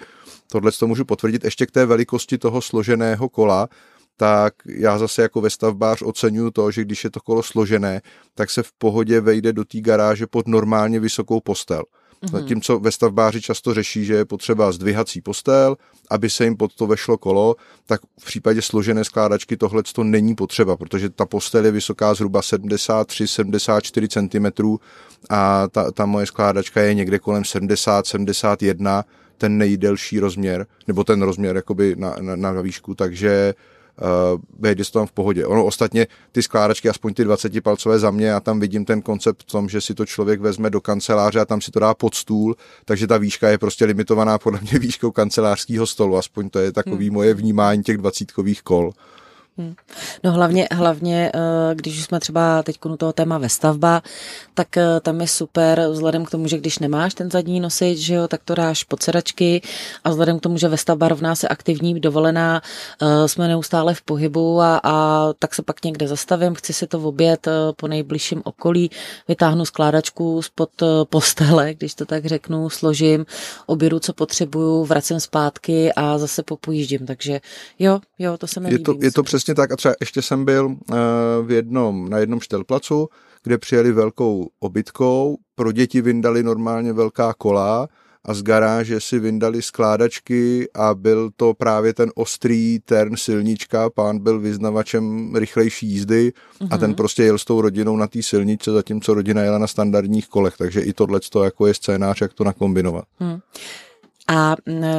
tohle 0.53 0.73
to 0.73 0.87
můžu 0.87 1.05
potvrdit. 1.05 1.45
Ještě 1.45 1.67
k 1.67 1.71
té 1.71 1.87
velikosti 1.87 2.39
toho 2.39 2.63
složeného 2.63 3.29
kola, 3.29 3.69
tak 4.17 4.55
já 4.67 4.99
zase 4.99 5.23
jako 5.23 5.41
ve 5.41 5.51
stavbář 5.51 6.03
oceňuju 6.03 6.51
to, 6.51 6.71
že 6.71 6.85
když 6.85 7.05
je 7.05 7.11
to 7.11 7.21
kolo 7.21 7.43
složené, 7.43 8.03
tak 8.35 8.51
se 8.51 8.63
v 8.63 8.73
pohodě 8.79 9.21
vejde 9.21 9.53
do 9.53 9.65
té 9.65 9.81
garáže 9.81 10.27
pod 10.27 10.49
normálně 10.49 11.01
vysokou 11.01 11.41
postel. 11.41 11.83
Mm-hmm. 12.25 12.31
Zatímco 12.31 12.79
ve 12.79 12.93
stavbáři 12.93 13.41
často 13.41 13.75
řeší, 13.75 14.05
že 14.05 14.15
je 14.15 14.25
potřeba 14.25 14.73
zdvihací 14.73 15.21
postel, 15.21 15.77
aby 16.11 16.31
se 16.31 16.45
jim 16.45 16.57
pod 16.57 16.75
to 16.75 16.87
vešlo 16.87 17.19
kolo, 17.19 17.57
tak 17.87 18.01
v 18.21 18.25
případě 18.25 18.63
složené 18.63 19.05
skládačky 19.05 19.57
tohle 19.57 19.83
to 19.95 20.05
není 20.05 20.35
potřeba, 20.35 20.77
protože 20.77 21.11
ta 21.11 21.27
postel 21.27 21.65
je 21.65 21.71
vysoká 21.71 22.15
zhruba 22.15 22.41
73-74 22.41 24.09
cm 24.09 24.79
a 25.31 25.69
ta, 25.69 25.91
ta 25.91 26.07
moje 26.07 26.27
skládačka 26.27 26.81
je 26.81 26.95
někde 26.95 27.19
kolem 27.19 27.43
70-71 27.43 29.05
ten 29.39 29.59
nejdelší 29.59 30.21
rozměr, 30.21 30.67
nebo 30.87 31.05
ten 31.05 31.23
rozměr 31.23 31.57
jakoby 31.57 31.97
na, 31.99 32.17
na, 32.21 32.37
na 32.37 32.61
výšku, 32.61 32.95
takže 32.95 33.55
uh, 33.57 33.74
vejde 34.59 34.85
to 34.85 34.91
tam 34.91 35.07
v 35.07 35.13
pohodě. 35.13 35.47
Ono 35.47 35.65
ostatně 35.65 36.07
ty 36.33 36.43
skládačky, 36.43 36.89
aspoň 36.89 37.15
ty 37.15 37.25
20 37.25 37.61
palcové 37.65 37.99
za 37.99 38.11
mě, 38.11 38.27
já 38.27 38.41
tam 38.41 38.61
vidím 38.61 38.85
ten 38.85 39.03
koncept 39.03 39.43
v 39.43 39.47
tom, 39.47 39.69
že 39.69 39.81
si 39.81 39.95
to 39.95 40.07
člověk 40.07 40.41
vezme 40.41 40.71
do 40.71 40.81
kanceláře 40.81 41.41
a 41.41 41.45
tam 41.45 41.61
si 41.61 41.71
to 41.71 41.81
dá 41.81 41.95
pod 41.95 42.15
stůl, 42.15 42.57
takže 42.85 43.07
ta 43.07 43.19
výška 43.19 43.49
je 43.49 43.59
prostě 43.59 43.85
limitovaná 43.85 44.39
podle 44.39 44.61
mě 44.61 44.79
výškou 44.79 45.11
kancelářského 45.11 45.87
stolu, 45.87 46.17
aspoň 46.17 46.51
to 46.51 46.59
je 46.59 46.73
takový 46.73 47.07
hmm. 47.07 47.15
moje 47.15 47.35
vnímání 47.35 47.83
těch 47.83 47.97
dvacítkových 47.97 48.63
kol. 48.63 48.93
Hmm. 49.59 49.75
No 50.25 50.33
hlavně, 50.33 50.69
hlavně, 50.71 51.33
eh, 51.35 51.75
když 51.75 52.05
jsme 52.05 52.21
třeba 52.21 52.63
teď 52.63 52.77
u 52.85 52.97
toho 52.97 53.13
téma 53.13 53.39
ve 53.39 53.49
stavba, 53.49 54.03
tak 54.55 54.77
eh, 54.77 55.01
tam 55.03 55.21
je 55.21 55.29
super 55.29 55.89
vzhledem 55.91 56.25
k 56.25 56.31
tomu, 56.31 56.49
že 56.49 56.59
když 56.59 56.79
nemáš 56.79 57.15
ten 57.15 57.31
zadní 57.31 57.61
nosič, 57.61 57.99
že 57.99 58.15
jo, 58.15 58.29
tak 58.29 58.41
to 58.45 58.55
dáš 58.55 58.85
pod 58.85 59.03
sedačky 59.03 59.63
a 60.05 60.11
vzhledem 60.11 60.39
k 60.39 60.43
tomu, 60.43 60.59
že 60.59 60.69
ve 60.69 60.77
stavba 60.77 61.09
rovná 61.09 61.35
se 61.35 61.49
aktivní, 61.49 62.01
dovolená, 62.01 62.63
eh, 63.03 63.29
jsme 63.29 63.49
neustále 63.49 63.95
v 63.95 64.03
pohybu 64.03 64.61
a, 64.61 64.81
a 64.83 65.27
tak 65.39 65.55
se 65.55 65.63
pak 65.63 65.85
někde 65.85 66.09
zastavím, 66.09 66.55
chci 66.55 66.73
si 66.73 66.87
to 66.87 66.99
obět 66.99 67.49
po 67.77 67.89
nejbližším 67.89 68.43
okolí, 68.45 68.91
vytáhnu 69.29 69.65
skládačku 69.65 70.43
spod 70.43 70.71
postele, 71.11 71.75
když 71.75 71.95
to 71.95 72.07
tak 72.07 72.27
řeknu, 72.27 72.71
složím, 72.71 73.27
obědu, 73.67 73.99
co 73.99 74.13
potřebuju, 74.13 74.85
vracím 74.85 75.21
zpátky 75.21 75.93
a 75.93 76.19
zase 76.19 76.43
popojíždím, 76.43 77.07
takže 77.07 77.41
jo, 77.79 78.01
jo, 78.19 78.39
to 78.39 78.47
se 78.47 78.61
mi 78.61 78.73
je 78.73 78.79
to, 78.79 78.95
je 79.01 79.13
to 79.13 79.23
přes 79.23 79.44
přesně 79.45 79.55
tak 79.55 79.73
a 79.73 79.77
třeba 79.77 79.95
ještě 80.01 80.23
jsem 80.23 80.45
byl 80.45 80.67
uh, 80.67 80.77
v 81.43 81.51
jednom, 81.51 82.09
na 82.09 82.19
jednom 82.19 82.41
štelplacu, 82.41 83.09
kde 83.43 83.59
přijeli 83.59 83.93
velkou 83.93 84.49
obytkou, 84.61 85.37
pro 85.55 85.73
děti 85.73 86.01
vyndali 86.01 86.43
normálně 86.43 86.93
velká 86.93 87.35
kola 87.35 87.89
a 88.25 88.35
z 88.35 88.43
garáže 88.43 89.01
si 89.01 89.19
vyndali 89.19 89.63
skládačky 89.63 90.69
a 90.75 90.95
byl 90.95 91.31
to 91.37 91.55
právě 91.55 91.95
ten 91.95 92.11
ostrý 92.15 92.79
turn 92.85 93.17
silnička, 93.17 93.91
pán 93.91 94.19
byl 94.19 94.41
vyznavačem 94.41 95.35
rychlejší 95.37 95.87
jízdy 95.87 96.33
uh-huh. 96.61 96.69
a 96.71 96.79
ten 96.79 96.91
mhm. 96.91 96.97
prostě 96.97 97.23
jel 97.23 97.39
s 97.39 97.45
tou 97.45 97.61
rodinou 97.61 97.97
na 97.97 98.07
té 98.07 98.23
silničce, 98.23 98.73
zatímco 98.73 99.15
rodina 99.15 99.43
jela 99.43 99.59
na 99.59 99.67
standardních 99.67 100.29
kolech, 100.29 100.57
takže 100.57 100.81
i 100.81 100.93
tohle 100.93 101.21
jako 101.45 101.67
je 101.67 101.75
scénář, 101.75 102.21
jak 102.21 102.33
to 102.33 102.45
nakombinovat. 102.45 103.05
Hmm. 103.19 103.39
A 104.29 104.57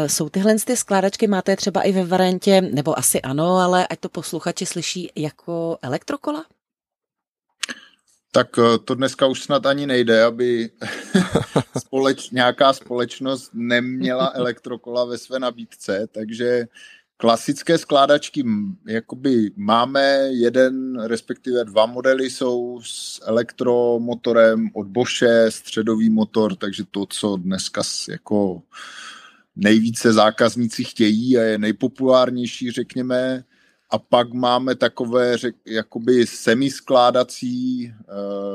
jsou 0.08 0.30
tyhle 0.30 0.56
ty 0.66 0.78
skládačky, 0.78 1.28
máte 1.28 1.56
třeba 1.56 1.82
i 1.82 1.92
ve 1.92 2.06
variantě, 2.06 2.62
nebo 2.62 3.00
asi 3.00 3.22
ano, 3.22 3.58
ale 3.58 3.88
ať 3.88 4.00
to 4.00 4.10
posluchači 4.10 4.66
slyší 4.66 5.12
jako 5.16 5.78
elektrokola? 5.82 6.46
Tak 8.32 8.48
eh, 8.60 8.78
to 8.78 8.96
dneska 8.96 9.28
už 9.28 9.44
snad 9.44 9.66
ani 9.66 9.88
nejde, 9.88 10.24
aby 10.24 10.70
společ, 11.80 12.30
nějaká 12.30 12.74
společnost 12.74 13.52
neměla 13.54 14.32
elektrokola 14.36 15.06
ve 15.06 15.18
své 15.18 15.40
nabídce, 15.40 16.08
takže 16.12 16.66
klasické 17.18 17.78
skládačky 17.78 18.44
jakoby 18.88 19.52
máme 19.56 20.28
jeden, 20.32 21.02
respektive 21.02 21.66
dva 21.66 21.86
modely 21.86 22.30
jsou 22.30 22.82
s 22.84 23.22
elektromotorem 23.26 24.70
od 24.74 24.88
Bosche, 24.88 25.52
středový 25.52 26.10
motor, 26.10 26.56
takže 26.56 26.84
to, 26.92 27.06
co 27.06 27.38
dneska 27.38 27.82
jako 28.10 28.62
nejvíce 29.56 30.14
zákazníci 30.14 30.84
chtějí 30.84 31.38
a 31.38 31.42
je 31.42 31.58
nejpopulárnější, 31.58 32.72
řekněme. 32.72 33.44
A 33.90 33.98
pak 33.98 34.34
máme 34.34 34.76
takové 34.76 35.38
řek, 35.38 35.56
jakoby 35.66 36.28
semiskládací, 36.28 37.86
eh, 37.88 38.04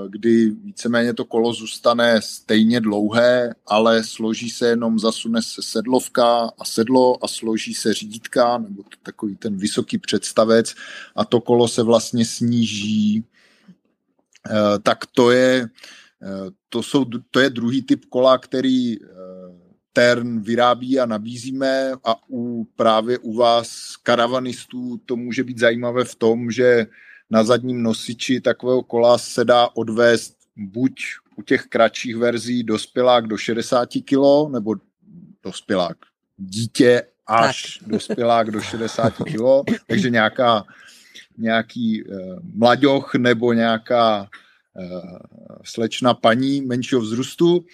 kdy 0.08 0.50
víceméně 0.50 1.14
to 1.14 1.24
kolo 1.24 1.52
zůstane 1.52 2.22
stejně 2.22 2.80
dlouhé, 2.80 3.54
ale 3.66 4.04
složí 4.04 4.50
se 4.50 4.68
jenom, 4.68 4.98
zasune 4.98 5.42
se 5.42 5.62
sedlovka 5.62 6.50
a 6.58 6.64
sedlo 6.64 7.24
a 7.24 7.28
složí 7.28 7.74
se 7.74 7.94
řídítka, 7.94 8.58
nebo 8.58 8.82
takový 9.02 9.36
ten 9.36 9.56
vysoký 9.56 9.98
představec 9.98 10.74
a 11.16 11.24
to 11.24 11.40
kolo 11.40 11.68
se 11.68 11.82
vlastně 11.82 12.24
sníží. 12.24 13.24
Eh, 14.50 14.78
tak 14.82 15.06
to 15.06 15.30
je, 15.30 15.68
eh, 16.22 16.50
to, 16.68 16.82
jsou, 16.82 17.04
to 17.30 17.40
je 17.40 17.50
druhý 17.50 17.82
typ 17.82 18.04
kola, 18.04 18.38
který 18.38 18.98
Tern 19.92 20.40
vyrábí 20.40 21.00
a 21.00 21.06
nabízíme 21.06 21.92
a 22.04 22.14
u, 22.28 22.64
právě 22.76 23.18
u 23.18 23.34
vás 23.34 23.96
karavanistů 23.96 25.00
to 25.06 25.16
může 25.16 25.44
být 25.44 25.58
zajímavé 25.58 26.04
v 26.04 26.14
tom, 26.14 26.50
že 26.50 26.86
na 27.30 27.44
zadním 27.44 27.82
nosiči 27.82 28.40
takového 28.40 28.82
kola 28.82 29.18
se 29.18 29.44
dá 29.44 29.68
odvést 29.74 30.36
buď 30.56 30.92
u 31.36 31.42
těch 31.42 31.62
kratších 31.62 32.16
verzí 32.16 32.62
dospělák 32.62 33.26
do 33.26 33.36
60 33.36 33.88
kg, 33.88 34.52
nebo 34.52 34.74
dospělák 35.42 35.96
dítě 36.36 37.02
až 37.26 37.78
tak. 37.78 37.88
dospělák 37.92 38.50
do 38.50 38.60
60 38.60 39.10
kg, 39.10 39.76
takže 39.86 40.10
nějaká, 40.10 40.64
nějaký 41.38 42.04
uh, 42.04 42.38
mlaďoch 42.54 43.14
nebo 43.14 43.52
nějaká 43.52 44.20
uh, 44.20 45.18
slečna 45.64 46.14
paní 46.14 46.60
menšího 46.60 47.00
vzrůstu 47.00 47.64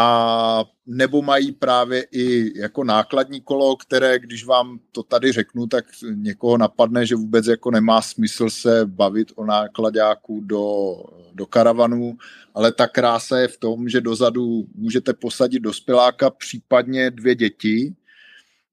a 0.00 0.64
nebo 0.86 1.22
mají 1.22 1.52
právě 1.52 2.06
i 2.10 2.58
jako 2.60 2.84
nákladní 2.84 3.40
kolo, 3.40 3.76
které, 3.76 4.18
když 4.18 4.44
vám 4.44 4.80
to 4.92 5.02
tady 5.02 5.32
řeknu, 5.32 5.66
tak 5.66 5.84
někoho 6.14 6.58
napadne, 6.58 7.06
že 7.06 7.16
vůbec 7.16 7.46
jako 7.46 7.70
nemá 7.70 8.02
smysl 8.02 8.50
se 8.50 8.86
bavit 8.86 9.32
o 9.34 9.44
nákladáku 9.44 10.40
do, 10.40 10.94
do 11.32 11.46
karavanu, 11.46 12.16
ale 12.54 12.72
ta 12.72 12.86
krása 12.86 13.38
je 13.38 13.48
v 13.48 13.56
tom, 13.56 13.88
že 13.88 14.00
dozadu 14.00 14.66
můžete 14.74 15.14
posadit 15.14 15.60
dospěláka, 15.60 16.30
případně 16.30 17.10
dvě 17.10 17.34
děti, 17.34 17.94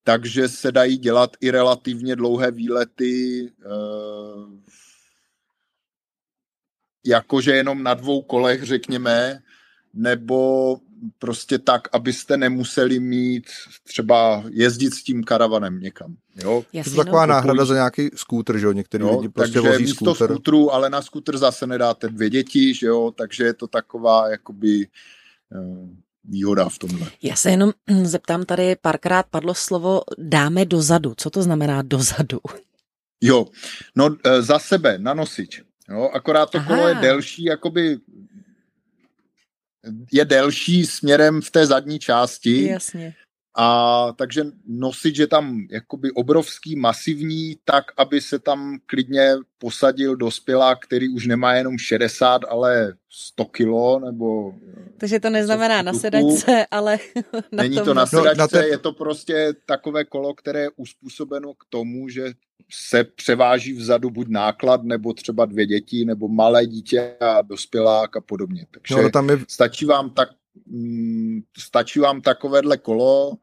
takže 0.03 0.50
se 0.50 0.72
dají 0.72 0.98
dělat 0.98 1.38
i 1.41 1.51
relativně 1.51 2.15
dlouhé 2.15 2.51
výlety, 2.51 3.51
eh, 3.62 3.70
jakože 7.05 7.51
jenom 7.51 7.84
na 7.84 7.94
dvou 7.94 8.22
kolech, 8.22 8.63
řekněme, 8.63 9.39
nebo 9.94 10.77
prostě 11.19 11.59
tak, 11.59 11.88
abyste 11.91 12.38
nemuseli 12.38 13.00
mít 13.00 13.45
třeba 13.83 14.43
jezdit 14.50 14.93
s 14.93 15.03
tím 15.03 15.24
karavanem 15.24 15.79
někam. 15.79 16.15
Jo? 16.43 16.63
Jasně, 16.74 16.93
to 16.93 17.01
je 17.01 17.05
taková 17.05 17.25
no. 17.25 17.33
náhrada 17.33 17.65
za 17.65 17.74
nějaký 17.74 18.09
skútr, 18.15 18.57
že 18.57 18.65
jo? 18.65 18.71
Některý 18.71 19.03
jo, 19.03 19.15
lidi 19.15 19.29
prostě 19.29 19.53
takže 19.53 19.69
vozí 19.69 19.83
místo 19.83 20.15
skútr. 20.15 20.33
skútru, 20.33 20.74
ale 20.74 20.89
na 20.89 21.01
skútr 21.01 21.38
zase 21.38 21.67
nedáte 21.67 22.09
dvě 22.09 22.29
děti, 22.29 22.74
že 22.74 22.88
jo? 22.88 23.13
Takže 23.17 23.43
je 23.43 23.53
to 23.53 23.67
taková 23.67 24.29
jakoby 24.29 24.88
uh, 25.50 25.89
výhoda 26.24 26.69
v 26.69 26.77
tomhle. 26.77 27.07
Já 27.21 27.35
se 27.35 27.51
jenom 27.51 27.71
zeptám, 28.03 28.45
tady 28.45 28.75
párkrát 28.81 29.25
padlo 29.29 29.53
slovo 29.55 30.01
dáme 30.17 30.65
dozadu. 30.65 31.13
Co 31.17 31.29
to 31.29 31.43
znamená 31.43 31.81
dozadu? 31.81 32.39
Jo, 33.21 33.45
no 33.95 34.15
eh, 34.24 34.41
za 34.41 34.59
sebe, 34.59 34.97
na 34.97 35.13
nosič. 35.13 35.62
Jo, 35.89 36.09
akorát 36.13 36.50
to 36.50 36.57
Aha. 36.57 36.67
kolo 36.67 36.88
je 36.88 36.95
delší, 36.95 37.43
jakoby 37.43 37.97
je 40.12 40.25
delší 40.25 40.86
směrem 40.86 41.42
v 41.42 41.51
té 41.51 41.65
zadní 41.65 42.00
části. 42.00 42.68
Jasně. 42.68 43.13
A 43.57 44.07
takže 44.15 44.43
nosič 44.67 45.17
je 45.17 45.27
tam 45.27 45.67
jakoby 45.71 46.12
obrovský, 46.12 46.75
masivní, 46.75 47.55
tak, 47.65 47.85
aby 47.97 48.21
se 48.21 48.39
tam 48.39 48.77
klidně 48.85 49.35
posadil 49.57 50.15
dospělá, 50.15 50.75
který 50.75 51.09
už 51.09 51.27
nemá 51.27 51.53
jenom 51.53 51.77
60, 51.77 52.41
ale 52.50 52.93
100 53.09 53.45
kilo, 53.45 54.00
nebo... 54.00 54.53
Takže 54.97 55.19
to 55.19 55.29
neznamená 55.29 55.81
na 55.81 55.93
sedačce, 55.93 56.65
ale 56.71 56.97
na 57.51 57.63
Není 57.63 57.75
tom... 57.75 57.85
to 57.85 57.93
na 57.93 58.05
sedačce, 58.05 58.38
no, 58.38 58.41
na 58.41 58.47
te... 58.47 58.67
je 58.67 58.77
to 58.77 58.91
prostě 58.91 59.53
takové 59.65 60.05
kolo, 60.05 60.33
které 60.33 60.62
je 60.62 60.69
uspůsobeno 60.75 61.53
k 61.53 61.65
tomu, 61.69 62.09
že 62.09 62.33
se 62.71 63.03
převáží 63.03 63.74
vzadu 63.74 64.09
buď 64.09 64.27
náklad, 64.29 64.83
nebo 64.83 65.13
třeba 65.13 65.45
dvě 65.45 65.65
děti, 65.65 66.05
nebo 66.05 66.27
malé 66.27 66.65
dítě 66.65 67.15
a 67.19 67.41
dospělák 67.41 68.17
a 68.17 68.21
podobně. 68.21 68.65
Takže 68.71 69.03
no, 69.03 69.09
tam 69.09 69.29
je... 69.29 69.38
stačí, 69.47 69.85
vám 69.85 70.09
tak, 70.09 70.29
stačí 71.57 72.00
vám 72.00 72.21
takovéhle 72.21 72.77
kolo 72.77 73.38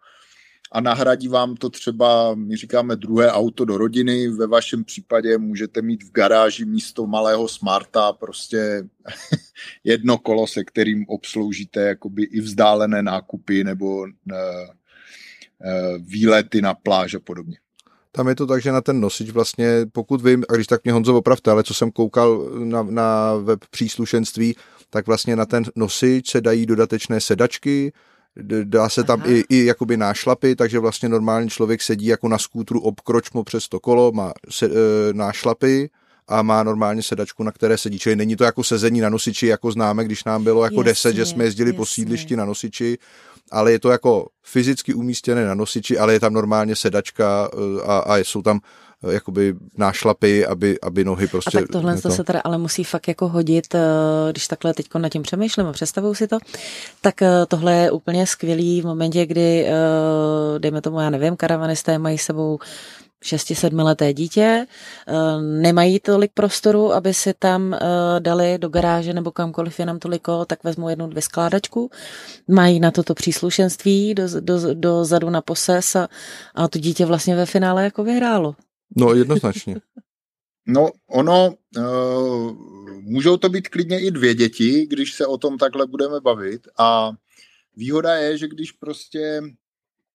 a 0.73 0.81
nahradí 0.81 1.29
vám 1.29 1.55
to 1.55 1.71
třeba, 1.71 2.35
my 2.35 2.57
říkáme 2.57 2.97
druhé 2.97 3.33
auto 3.33 3.65
do 3.65 3.79
rodiny, 3.79 4.29
ve 4.29 4.47
vašem 4.47 4.85
případě 4.85 5.39
můžete 5.39 5.83
mít 5.83 6.03
v 6.03 6.13
garáži 6.13 6.65
místo 6.65 7.07
malého 7.07 7.49
smarta 7.49 8.13
prostě 8.13 8.89
jedno 9.85 10.19
kolo, 10.19 10.47
se 10.47 10.65
kterým 10.65 11.05
obsloužíte 11.09 11.81
jakoby 11.81 12.23
i 12.23 12.41
vzdálené 12.41 13.03
nákupy 13.03 13.65
nebo 13.65 14.07
eh, 14.07 14.37
eh, 15.65 15.99
výlety 15.99 16.63
na 16.63 16.75
pláž 16.75 17.15
a 17.15 17.21
podobně. 17.21 17.57
Tam 18.15 18.29
je 18.29 18.35
to 18.35 18.47
tak, 18.47 18.63
že 18.63 18.73
na 18.73 18.81
ten 18.81 19.01
nosič 19.01 19.31
vlastně, 19.31 19.87
pokud 19.93 20.23
vím, 20.23 20.45
a 20.49 20.55
když 20.55 20.67
tak 20.67 20.85
mě 20.85 20.93
Honzo 20.93 21.17
opravte, 21.17 21.51
ale 21.51 21.63
co 21.63 21.75
jsem 21.75 21.91
koukal 21.91 22.51
na, 22.59 22.83
na 22.83 23.35
web 23.35 23.65
příslušenství, 23.71 24.57
tak 24.93 25.07
vlastně 25.07 25.37
na 25.37 25.47
ten 25.47 25.65
nosič 25.77 26.31
se 26.31 26.41
dají 26.41 26.67
dodatečné 26.67 27.21
sedačky, 27.21 27.93
dá 28.65 28.89
se 28.89 29.05
tam 29.05 29.23
i, 29.27 29.45
i 29.49 29.65
jakoby 29.65 29.97
nášlapy, 29.97 30.57
takže 30.57 30.79
vlastně 30.79 31.09
normální 31.09 31.51
člověk 31.51 31.83
sedí 31.83 32.07
jako 32.07 32.29
na 32.29 32.39
skútru 32.39 32.81
obkročmo 32.81 33.45
přes 33.45 33.69
to 33.69 33.81
kolo, 33.81 34.13
má 34.13 34.33
se, 34.51 34.67
e, 34.67 34.71
nášlapy 35.13 35.91
a 36.29 36.43
má 36.43 36.63
normálně 36.63 37.03
sedačku, 37.03 37.43
na 37.43 37.53
které 37.53 37.79
sedí. 37.79 37.99
Čili 37.99 38.17
není 38.17 38.37
to 38.37 38.45
jako 38.45 38.65
sezení 38.65 39.01
na 39.01 39.09
nosiči, 39.09 39.47
jako 39.47 39.73
známe, 39.73 40.05
když 40.05 40.25
nám 40.25 40.45
bylo 40.45 40.65
jako 40.65 40.75
jasně, 40.75 40.85
deset, 40.85 41.17
že 41.17 41.27
jsme 41.27 41.45
jezdili 41.45 41.71
jasně. 41.71 41.77
po 41.77 41.87
sídlišti 41.87 42.37
na 42.37 42.45
nosiči, 42.45 42.99
ale 43.51 43.73
je 43.73 43.79
to 43.79 43.91
jako 43.91 44.29
fyzicky 44.43 44.95
umístěné 44.95 45.47
na 45.47 45.55
nosiči, 45.55 45.99
ale 45.99 46.13
je 46.13 46.21
tam 46.21 46.33
normálně 46.33 46.77
sedačka 46.77 47.51
e, 47.53 47.83
a, 47.83 47.99
a 47.99 48.17
jsou 48.17 48.43
tam 48.43 48.61
jakoby 49.11 49.55
nášlapy, 49.79 50.47
aby, 50.47 50.81
aby 50.81 51.05
nohy 51.05 51.27
prostě... 51.27 51.59
A 51.59 51.61
tak 51.61 51.71
tohle 51.71 52.01
to... 52.01 52.11
se 52.11 52.25
teda 52.25 52.41
ale 52.45 52.59
musí 52.59 52.85
fakt 52.85 53.09
jako 53.09 53.29
hodit, 53.29 53.75
e, 53.75 53.79
když 54.31 54.49
takhle 54.49 54.75
teď 54.75 54.87
nad 54.99 55.09
tím 55.09 55.23
přemýšlím 55.23 55.67
a 55.67 55.73
představuju 55.73 56.15
si 56.15 56.29
to, 56.29 56.39
tak 57.01 57.15
tohle 57.49 57.75
je 57.75 57.91
úplně 57.91 58.27
skvělý 58.27 58.83
v 58.83 58.85
momentě, 58.85 59.27
kdy, 59.27 59.67
dejme 60.59 60.81
tomu, 60.81 61.01
já 61.01 61.11
nevím, 61.11 61.37
karavanisté 61.37 61.99
mají 61.99 62.19
sebou 62.19 62.59
6-7 63.23 63.85
leté 63.85 64.13
dítě, 64.13 64.67
eh, 65.07 65.43
nemají 65.43 66.01
tolik 66.01 66.31
prostoru, 66.35 66.93
aby 66.93 67.15
si 67.15 67.35
tam 67.35 67.75
eh, 67.75 67.79
dali 68.19 68.59
do 68.59 68.69
garáže 68.69 69.13
nebo 69.13 69.31
kamkoliv 69.31 69.79
je 69.79 69.87
nám 69.87 69.99
toliko, 69.99 70.45
tak 70.45 70.65
vezmu 70.65 70.89
jednu, 70.89 71.07
dvě 71.07 71.23
skládačku, 71.23 71.91
mají 72.49 72.81
na 72.81 72.91
toto 72.91 73.15
příslušenství 73.15 74.15
do, 74.15 74.41
do, 74.41 74.75
do 74.75 75.05
zadu 75.05 75.31
na 75.31 75.41
poses 75.41 75.97
a, 75.97 76.09
a 76.55 76.69
to 76.69 76.79
dítě 76.79 77.07
vlastně 77.07 77.37
ve 77.37 77.47
finále 77.47 77.85
jako 77.85 78.05
vyhrálo. 78.05 78.55
No 78.97 79.15
jednoznačně. 79.15 79.77
No 80.67 80.91
ono, 81.11 81.55
uh, 81.79 82.53
můžou 83.01 83.37
to 83.37 83.49
být 83.49 83.69
klidně 83.69 84.01
i 84.01 84.11
dvě 84.11 84.35
děti, 84.35 84.87
když 84.87 85.15
se 85.15 85.27
o 85.27 85.39
tom 85.39 85.59
takhle 85.59 85.87
budeme 85.87 86.21
bavit 86.21 86.69
a 86.79 87.11
výhoda 87.77 88.15
je, 88.15 88.39
že 88.39 88.49
když 88.49 88.73
prostě 88.73 89.43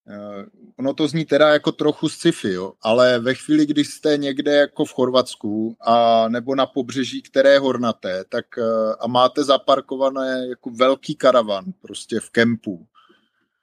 Eh, 0.10 0.46
ono 0.80 0.94
to 0.94 1.08
zní 1.08 1.26
teda 1.26 1.50
jako 1.50 1.72
trochu 1.72 2.10
sci-fi, 2.10 2.54
jo, 2.54 2.74
ale 2.82 3.20
ve 3.20 3.34
chvíli, 3.34 3.66
kdy 3.66 3.86
jste 3.86 4.18
někde 4.18 4.56
jako 4.56 4.86
v 4.86 4.94
Chorvatsku 4.94 5.78
a 5.82 6.28
nebo 6.30 6.56
na 6.56 6.66
pobřeží, 6.66 7.22
které 7.22 7.54
je 7.54 7.60
hornaté, 7.60 8.24
tak 8.30 8.46
eh, 8.58 8.62
a 9.00 9.08
máte 9.08 9.44
zaparkované 9.44 10.48
jako 10.50 10.70
velký 10.70 11.16
karavan 11.16 11.66
prostě 11.82 12.20
v 12.20 12.30
kempu 12.30 12.88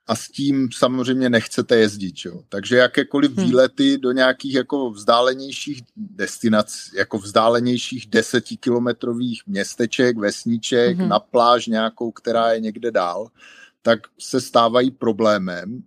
a 0.07 0.17
s 0.17 0.29
tím 0.29 0.69
samozřejmě 0.73 1.31
nechcete 1.31 1.77
jezdit, 1.77 2.15
jo. 2.25 2.43
Takže 2.49 2.77
jakékoliv 2.77 3.37
hmm. 3.37 3.47
výlety 3.47 3.99
do 3.99 4.13
nějakých 4.13 4.55
jako 4.55 4.91
vzdálenějších 4.91 5.83
destinací, 5.97 6.97
jako 6.97 7.19
vzdálenějších 7.19 8.07
desetikilometrových 8.07 9.43
městeček, 9.47 10.19
vesniček, 10.19 10.99
hmm. 10.99 11.09
na 11.09 11.21
pláž 11.21 11.67
nějakou, 11.67 12.11
která 12.11 12.53
je 12.53 12.61
někde 12.61 12.91
dál, 12.91 13.31
tak 13.83 13.99
se 14.19 14.41
stávají 14.41 14.91
problémem. 14.91 15.83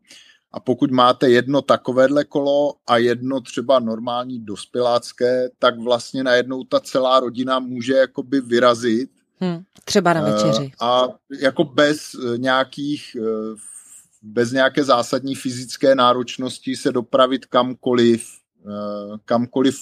A 0.52 0.60
pokud 0.60 0.92
máte 0.92 1.30
jedno 1.30 1.62
takovéhle 1.62 2.24
kolo 2.24 2.74
a 2.88 2.98
jedno 2.98 3.42
třeba 3.42 3.80
normální 3.80 4.40
dospělácké, 4.40 5.50
tak 5.60 5.80
vlastně 5.80 6.24
najednou 6.24 6.64
ta 6.64 6.80
celá 6.80 7.20
rodina 7.20 7.60
může 7.60 7.94
jakoby 7.94 8.42
vyrazit. 8.42 9.10
Hmm, 9.40 9.64
třeba 9.86 10.14
na 10.14 10.22
večeři. 10.22 10.72
Eh, 10.74 10.86
a 10.86 11.08
jako 11.40 11.64
bez 11.64 12.00
eh, 12.16 12.38
nějakých, 12.38 13.18
eh, 13.20 13.56
bez 14.24 14.52
nějaké 14.52 14.84
zásadní 14.84 15.36
fyzické 15.36 15.96
náročnosti 15.96 16.76
se 16.76 16.92
dopravit 16.92 17.46
kamkoliv 17.46 18.24
Eh, 18.68 19.18
kamkoliv 19.26 19.76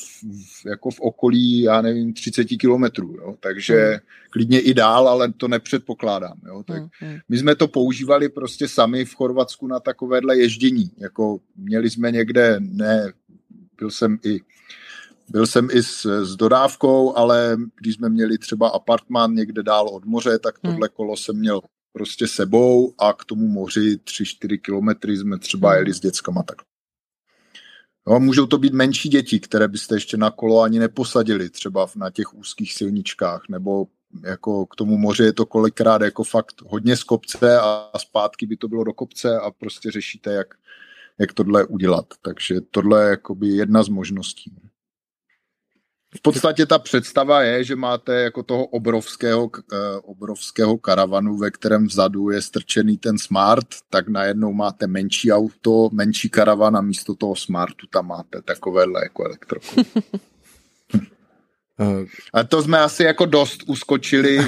jako 0.65 0.89
v 0.91 0.99
okolí, 0.99 1.61
já 1.61 1.81
nevím, 1.81 2.13
30 2.13 2.43
kilometrů, 2.45 3.15
jo? 3.15 3.35
takže 3.39 3.89
hmm. 3.89 3.99
klidně 4.29 4.59
i 4.59 4.73
dál, 4.73 5.09
ale 5.09 5.33
to 5.33 5.47
nepředpokládám. 5.47 6.37
Jo? 6.47 6.63
Tak 6.63 6.77
hmm, 6.77 6.89
hmm. 6.99 7.17
My 7.29 7.37
jsme 7.37 7.55
to 7.55 7.67
používali 7.67 8.29
prostě 8.29 8.67
sami 8.67 9.05
v 9.05 9.15
Chorvatsku 9.15 9.67
na 9.67 9.79
takovéhle 9.79 10.37
ježdění, 10.37 10.91
jako 10.97 11.39
měli 11.55 11.89
jsme 11.89 12.11
někde, 12.11 12.57
ne, 12.59 13.13
byl 13.77 13.91
jsem 13.91 14.19
i 14.23 14.39
byl 15.29 15.47
jsem 15.47 15.67
i 15.71 15.83
s, 15.83 16.25
s 16.25 16.35
dodávkou, 16.35 17.17
ale 17.17 17.57
když 17.79 17.95
jsme 17.95 18.09
měli 18.09 18.37
třeba 18.37 18.69
apartmán 18.69 19.33
někde 19.33 19.63
dál 19.63 19.87
od 19.87 20.05
moře, 20.05 20.39
tak 20.39 20.55
hmm. 20.63 20.73
tohle 20.73 20.89
kolo 20.89 21.17
jsem 21.17 21.37
měl 21.37 21.61
prostě 21.95 22.27
sebou 22.27 22.93
a 22.97 23.13
k 23.13 23.25
tomu 23.25 23.47
moři 23.47 23.97
3-4 24.03 24.61
kilometry 24.61 25.17
jsme 25.17 25.39
třeba 25.39 25.75
jeli 25.75 25.93
s 25.93 25.99
dětskama 25.99 26.43
tak. 26.43 26.57
No, 28.07 28.19
můžou 28.19 28.45
to 28.45 28.57
být 28.57 28.73
menší 28.73 29.09
děti, 29.09 29.39
které 29.39 29.67
byste 29.67 29.95
ještě 29.95 30.17
na 30.17 30.31
kolo 30.31 30.61
ani 30.61 30.79
neposadili, 30.79 31.49
třeba 31.49 31.87
na 31.95 32.09
těch 32.09 32.33
úzkých 32.33 32.73
silničkách, 32.73 33.41
nebo 33.49 33.87
jako 34.23 34.65
k 34.65 34.75
tomu 34.75 34.97
moři 34.97 35.23
je 35.23 35.33
to 35.33 35.45
kolikrát 35.45 36.01
jako 36.01 36.23
fakt 36.23 36.61
hodně 36.61 36.97
z 36.97 37.03
kopce 37.03 37.59
a 37.59 37.91
zpátky 37.97 38.45
by 38.45 38.57
to 38.57 38.67
bylo 38.67 38.83
do 38.83 38.93
kopce 38.93 39.39
a 39.39 39.51
prostě 39.51 39.91
řešíte, 39.91 40.33
jak, 40.33 40.55
jak 41.19 41.33
tohle 41.33 41.65
udělat. 41.65 42.05
Takže 42.21 42.61
tohle 42.71 43.03
je 43.03 43.09
jakoby 43.09 43.47
jedna 43.47 43.83
z 43.83 43.89
možností. 43.89 44.53
V 46.17 46.21
podstatě 46.21 46.65
ta 46.65 46.79
představa 46.79 47.41
je, 47.41 47.63
že 47.63 47.75
máte 47.75 48.21
jako 48.21 48.43
toho 48.43 48.65
obrovského, 48.65 49.49
eh, 49.73 49.77
obrovského 50.03 50.77
karavanu, 50.77 51.37
ve 51.37 51.51
kterém 51.51 51.87
vzadu 51.87 52.29
je 52.29 52.41
strčený 52.41 52.97
ten 52.97 53.17
smart, 53.17 53.67
tak 53.89 54.07
najednou 54.07 54.53
máte 54.53 54.87
menší 54.87 55.31
auto, 55.31 55.89
menší 55.91 56.29
karavan 56.29 56.77
a 56.77 56.81
místo 56.81 57.15
toho 57.15 57.35
smartu 57.35 57.87
tam 57.87 58.07
máte 58.07 58.41
takovéhle 58.41 59.03
jako 59.03 59.25
elektroku. 59.25 59.67
A 62.33 62.43
to 62.43 62.63
jsme 62.63 62.79
asi 62.79 63.03
jako 63.03 63.25
dost 63.25 63.63
uskočili 63.67 64.39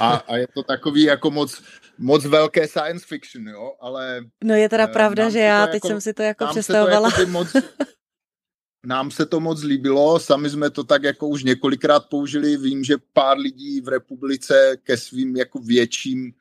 a, 0.00 0.14
a 0.14 0.36
je 0.36 0.46
to 0.54 0.62
takový 0.62 1.02
jako 1.02 1.30
moc, 1.30 1.62
moc 1.98 2.24
velké 2.24 2.68
science 2.68 3.06
fiction, 3.08 3.48
jo, 3.48 3.72
ale... 3.80 4.20
No 4.44 4.54
je 4.54 4.68
teda 4.68 4.86
uh, 4.86 4.92
pravda, 4.92 5.30
že 5.30 5.38
já 5.38 5.66
teď 5.66 5.74
jako, 5.74 5.88
jsem 5.88 6.00
si 6.00 6.12
to 6.12 6.22
jako 6.22 6.46
představovala. 6.46 7.10
To 7.10 7.20
jako 7.20 7.32
moc, 7.32 7.48
nám 8.86 9.10
se 9.10 9.26
to 9.26 9.40
moc 9.40 9.62
líbilo, 9.62 10.18
sami 10.18 10.50
jsme 10.50 10.70
to 10.70 10.84
tak 10.84 11.02
jako 11.02 11.28
už 11.28 11.44
několikrát 11.44 12.08
použili, 12.08 12.56
vím, 12.56 12.84
že 12.84 12.96
pár 13.12 13.38
lidí 13.38 13.80
v 13.80 13.88
republice 13.88 14.76
ke 14.82 14.96
svým 14.96 15.36
jako 15.36 15.58
větším 15.58 16.32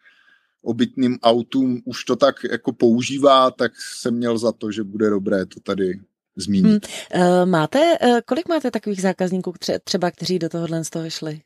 obytným 0.62 1.18
autům 1.24 1.82
už 1.86 2.04
to 2.04 2.16
tak 2.16 2.36
jako 2.52 2.74
používá, 2.74 3.52
tak 3.52 3.72
jsem 4.00 4.16
měl 4.16 4.38
za 4.38 4.52
to, 4.52 4.72
že 4.72 4.84
bude 4.84 5.10
dobré 5.10 5.46
to 5.46 5.60
tady 5.60 6.00
zmínit. 6.36 6.88
Hmm. 7.14 7.50
Máte, 7.50 7.98
eh, 8.02 8.22
kolik 8.26 8.48
máte 8.48 8.72
takových 8.72 9.02
zákazníků 9.02 9.54
třeba, 9.84 10.12
kteří 10.12 10.40
do 10.40 10.50
tohohle 10.50 10.84
z 10.84 10.90
toho 10.90 11.10
šli? 11.10 11.42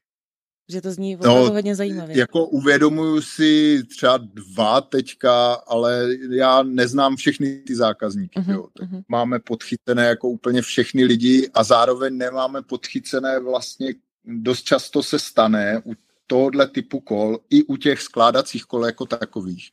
Že 0.70 0.82
to 0.82 0.92
zní 0.92 1.16
opravdu 1.16 1.46
no, 1.46 1.54
hodně 1.54 1.76
zajímavě. 1.76 2.18
Jako 2.18 2.46
uvědomuju 2.46 3.22
si 3.22 3.84
třeba 3.84 4.18
dva 4.18 4.82
teďka, 4.82 5.54
ale 5.54 6.08
já 6.30 6.64
neznám 6.64 7.16
všechny 7.16 7.56
ty 7.56 7.76
zákazníky. 7.76 8.40
Uh-huh, 8.40 8.54
jo. 8.54 8.68
Tak 8.78 8.90
uh-huh. 8.90 9.04
Máme 9.08 9.40
podchycené 9.40 10.06
jako 10.06 10.30
úplně 10.30 10.62
všechny 10.62 11.04
lidi 11.04 11.50
a 11.54 11.64
zároveň 11.64 12.18
nemáme 12.18 12.62
podchycené 12.62 13.40
vlastně, 13.40 13.94
dost 14.26 14.64
často 14.64 15.04
se 15.04 15.20
stane 15.20 15.82
u 15.86 15.94
tohohle 16.28 16.68
typu 16.68 17.00
kol 17.00 17.40
i 17.50 17.64
u 17.64 17.78
těch 17.78 18.02
skládacích 18.02 18.64
kol 18.64 18.86
jako 18.86 19.06
takových, 19.06 19.70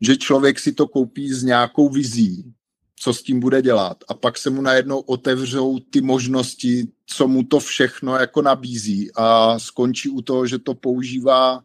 že 0.00 0.16
člověk 0.16 0.58
si 0.58 0.72
to 0.72 0.86
koupí 0.86 1.32
s 1.32 1.42
nějakou 1.42 1.88
vizí, 1.88 2.52
co 2.98 3.14
s 3.14 3.22
tím 3.22 3.40
bude 3.40 3.62
dělat. 3.62 3.96
A 4.08 4.14
pak 4.14 4.38
se 4.38 4.50
mu 4.50 4.62
najednou 4.62 4.98
otevřou 4.98 5.78
ty 5.78 6.00
možnosti, 6.00 6.88
co 7.06 7.28
mu 7.28 7.42
to 7.42 7.60
všechno 7.60 8.16
jako 8.16 8.42
nabízí 8.42 9.10
a 9.16 9.58
skončí 9.58 10.08
u 10.08 10.22
toho, 10.22 10.46
že 10.46 10.58
to 10.58 10.74
používá 10.74 11.62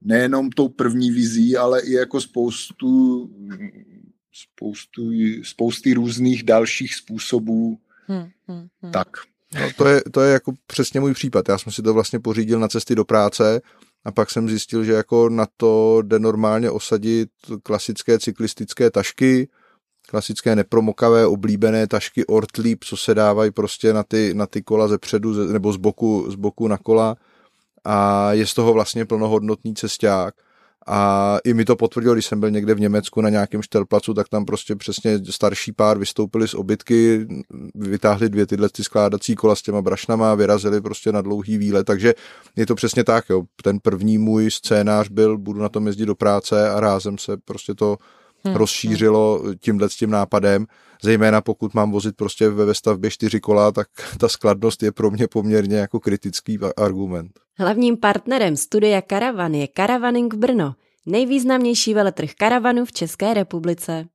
nejenom 0.00 0.50
tou 0.50 0.68
první 0.68 1.10
vizí, 1.10 1.56
ale 1.56 1.80
i 1.80 1.92
jako 1.92 2.20
spoustu, 2.20 3.30
spoustu 4.32 5.10
spousty 5.42 5.94
různých 5.94 6.42
dalších 6.42 6.94
způsobů. 6.94 7.78
Hmm, 8.06 8.28
hmm, 8.48 8.68
hmm. 8.82 8.92
Tak. 8.92 9.08
No, 9.54 9.68
to, 9.76 9.88
je, 9.88 10.02
to 10.12 10.20
je 10.20 10.32
jako 10.32 10.52
přesně 10.66 11.00
můj 11.00 11.14
případ. 11.14 11.48
Já 11.48 11.58
jsem 11.58 11.72
si 11.72 11.82
to 11.82 11.94
vlastně 11.94 12.20
pořídil 12.20 12.60
na 12.60 12.68
cesty 12.68 12.94
do 12.94 13.04
práce 13.04 13.60
a 14.04 14.12
pak 14.12 14.30
jsem 14.30 14.48
zjistil, 14.48 14.84
že 14.84 14.92
jako 14.92 15.28
na 15.28 15.46
to 15.56 16.02
jde 16.02 16.18
normálně 16.18 16.70
osadit 16.70 17.30
klasické 17.62 18.18
cyklistické 18.18 18.90
tašky, 18.90 19.48
klasické 20.08 20.56
nepromokavé 20.56 21.26
oblíbené 21.26 21.86
tašky 21.86 22.26
Ortlieb, 22.26 22.84
co 22.84 22.96
se 22.96 23.14
dávají 23.14 23.50
prostě 23.50 23.92
na 23.92 24.02
ty, 24.02 24.34
na 24.34 24.46
ty 24.46 24.62
kola 24.62 24.88
ze 24.88 24.98
předu 24.98 25.52
nebo 25.52 25.72
z 25.72 25.76
boku, 25.76 26.26
z 26.30 26.34
boku 26.34 26.68
na 26.68 26.78
kola. 26.78 27.16
A 27.84 28.32
je 28.32 28.46
z 28.46 28.54
toho 28.54 28.72
vlastně 28.72 29.04
plnohodnotný 29.04 29.74
cesták. 29.74 30.34
A 30.86 31.38
i 31.44 31.54
mi 31.54 31.64
to 31.64 31.76
potvrdilo, 31.76 32.14
když 32.14 32.26
jsem 32.26 32.40
byl 32.40 32.50
někde 32.50 32.74
v 32.74 32.80
Německu 32.80 33.20
na 33.20 33.28
nějakém 33.28 33.62
štelplacu, 33.62 34.14
tak 34.14 34.28
tam 34.28 34.44
prostě 34.44 34.76
přesně 34.76 35.20
starší 35.30 35.72
pár 35.72 35.98
vystoupili 35.98 36.48
z 36.48 36.54
obytky, 36.54 37.26
vytáhli 37.74 38.28
dvě 38.28 38.46
tyhle 38.46 38.68
ty 38.68 38.84
skládací 38.84 39.34
kola 39.34 39.56
s 39.56 39.62
těma 39.62 39.82
brašnama 39.82 40.32
a 40.32 40.34
vyrazili 40.34 40.80
prostě 40.80 41.12
na 41.12 41.20
dlouhý 41.20 41.58
výlet, 41.58 41.84
takže 41.84 42.14
je 42.56 42.66
to 42.66 42.74
přesně 42.74 43.04
tak, 43.04 43.24
jo. 43.30 43.42
Ten 43.62 43.78
první 43.80 44.18
můj 44.18 44.50
scénář 44.50 45.08
byl, 45.08 45.38
budu 45.38 45.60
na 45.60 45.68
tom 45.68 45.86
jezdit 45.86 46.06
do 46.06 46.14
práce 46.14 46.70
a 46.70 46.80
rázem 46.80 47.18
se 47.18 47.36
prostě 47.36 47.74
to 47.74 47.96
hmm. 48.44 48.54
rozšířilo 48.54 49.42
tímhle 49.60 49.88
s 49.88 49.96
tím 49.96 50.10
nápadem, 50.10 50.66
zejména 51.02 51.40
pokud 51.40 51.74
mám 51.74 51.90
vozit 51.90 52.16
prostě 52.16 52.48
ve 52.48 52.64
vestavbě 52.64 53.10
čtyři 53.10 53.40
kola, 53.40 53.72
tak 53.72 53.88
ta 54.18 54.28
skladnost 54.28 54.82
je 54.82 54.92
pro 54.92 55.10
mě 55.10 55.28
poměrně 55.28 55.76
jako 55.76 56.00
kritický 56.00 56.58
argument. 56.76 57.40
Hlavním 57.58 57.96
partnerem 57.96 58.56
studia 58.56 59.02
Karavan 59.02 59.54
je 59.54 59.68
Karavaning 59.68 60.34
Brno, 60.34 60.74
nejvýznamnější 61.06 61.94
veletrh 61.94 62.30
karavanů 62.38 62.84
v 62.84 62.92
České 62.92 63.34
republice. 63.34 64.06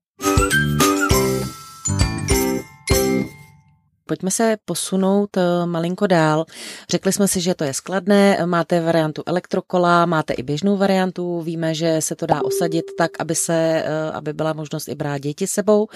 Pojďme 4.08 4.32
se 4.32 4.58
posunout 4.66 5.38
eh, 5.38 5.66
malinko 5.66 6.08
dál. 6.08 6.46
Řekli 6.90 7.14
jsme 7.14 7.28
si, 7.28 7.42
že 7.42 7.56
to 7.56 7.64
je 7.64 7.74
skladné, 7.74 8.46
máte 8.46 8.82
variantu 8.82 9.24
elektrokola, 9.26 10.06
máte 10.06 10.34
i 10.34 10.44
běžnou 10.44 10.78
variantu, 10.78 11.42
víme, 11.42 11.76
že 11.76 12.02
se 12.02 12.16
to 12.16 12.26
dá 12.26 12.42
osadit 12.46 12.86
tak, 12.98 13.12
aby, 13.20 13.36
se, 13.36 13.84
eh, 13.86 14.12
aby 14.12 14.34
byla 14.34 14.54
možnost 14.54 14.88
i 14.88 14.96
brát 14.96 15.18
děti 15.18 15.48
sebou. 15.48 15.88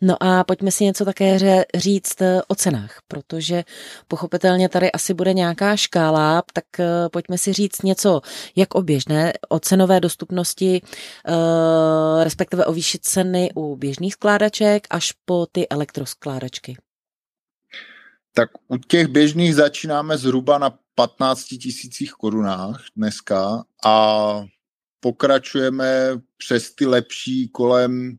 No 0.00 0.22
a 0.22 0.44
pojďme 0.44 0.70
si 0.70 0.84
něco 0.84 1.04
také 1.04 1.38
říct 1.74 2.22
eh, 2.22 2.40
o 2.48 2.54
cenách, 2.54 2.98
protože 3.08 3.64
pochopitelně 4.08 4.68
tady 4.68 4.92
asi 4.92 5.14
bude 5.14 5.32
nějaká 5.32 5.76
škála, 5.76 6.42
tak 6.52 6.64
pojďme 7.12 7.38
si 7.38 7.52
říct 7.52 7.82
něco 7.82 8.20
jak 8.56 8.74
o 8.74 8.82
běžné, 8.82 9.32
o 9.48 9.58
cenové 9.58 10.00
dostupnosti, 10.00 10.82
respektive 12.22 12.66
o 12.66 12.72
výši 12.72 12.98
ceny 12.98 13.50
u 13.54 13.76
běžných 13.76 14.12
skládaček 14.12 14.86
až 14.90 15.12
po 15.24 15.46
ty 15.52 15.68
elektroskládačky. 15.68 16.76
Tak 18.34 18.50
u 18.68 18.76
těch 18.76 19.06
běžných 19.06 19.54
začínáme 19.54 20.18
zhruba 20.18 20.58
na 20.58 20.78
15 20.94 21.44
tisících 21.44 22.12
korunách 22.12 22.84
dneska 22.96 23.64
a 23.84 24.44
pokračujeme 25.00 26.20
přes 26.36 26.74
ty 26.74 26.86
lepší 26.86 27.48
kolem 27.48 28.18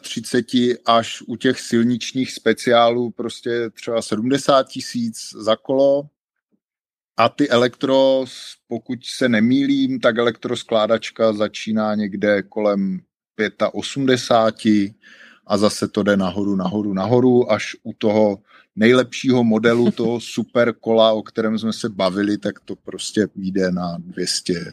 35 0.00 0.78
až 0.86 1.22
u 1.26 1.36
těch 1.36 1.60
silničních 1.60 2.32
speciálů 2.32 3.10
prostě 3.10 3.70
třeba 3.70 4.02
70 4.02 4.68
tisíc 4.68 5.30
za 5.36 5.56
kolo. 5.56 6.02
A 7.16 7.28
ty 7.28 7.48
elektro, 7.48 8.24
pokud 8.68 8.98
se 9.04 9.28
nemýlím, 9.28 10.00
tak 10.00 10.18
elektroskládačka 10.18 11.32
začíná 11.32 11.94
někde 11.94 12.42
kolem 12.42 13.00
85 13.72 14.92
a 15.46 15.58
zase 15.58 15.88
to 15.88 16.02
jde 16.02 16.16
nahoru, 16.16 16.56
nahoru, 16.56 16.92
nahoru, 16.92 17.52
až 17.52 17.76
u 17.82 17.92
toho 17.92 18.38
nejlepšího 18.76 19.44
modelu 19.44 19.90
toho 19.90 20.20
super 20.20 20.74
kola, 20.80 21.12
o 21.12 21.22
kterém 21.22 21.58
jsme 21.58 21.72
se 21.72 21.88
bavili, 21.88 22.38
tak 22.38 22.60
to 22.60 22.76
prostě 22.76 23.26
vyjde 23.36 23.70
na 23.70 23.96
200 23.98 24.72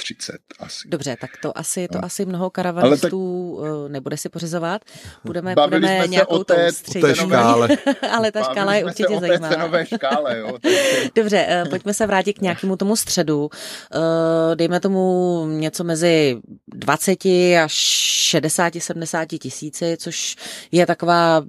30 0.00 0.36
asi. 0.58 0.88
Dobře, 0.88 1.16
tak 1.20 1.30
to 1.42 1.58
asi, 1.58 1.88
to 1.88 1.98
no. 1.98 2.04
asi 2.04 2.26
mnoho 2.26 2.50
karavanistů 2.50 3.58
tak... 3.62 3.70
Eh, 3.70 3.88
nebude 3.88 4.16
si 4.16 4.28
pořizovat. 4.28 4.82
Budeme, 5.24 5.54
budeme 5.64 6.06
nějakou 6.08 6.34
o 6.34 6.44
té, 6.44 6.72
tou 6.92 7.00
té 7.00 7.14
škále. 7.14 7.68
Ale 8.12 8.32
ta 8.32 8.42
škála 8.42 8.74
je 8.74 8.84
určitě 8.84 9.08
o 9.08 9.20
zajímavá. 9.20 9.54
cenové 9.54 9.86
škále, 9.86 10.38
jo. 10.38 10.58
Dobře, 11.14 11.46
eh, 11.48 11.64
pojďme 11.70 11.94
se 11.94 12.06
vrátit 12.06 12.32
k 12.32 12.40
nějakému 12.40 12.76
tomu 12.76 12.96
středu. 12.96 13.50
Eh, 13.94 14.56
dejme 14.56 14.80
tomu 14.80 15.46
něco 15.48 15.84
mezi 15.84 16.36
20 16.74 17.24
až 17.64 17.72
60, 17.72 18.80
70 18.80 19.38
tisíci, 19.38 19.96
což 20.00 20.36
je 20.72 20.86
taková 20.86 21.42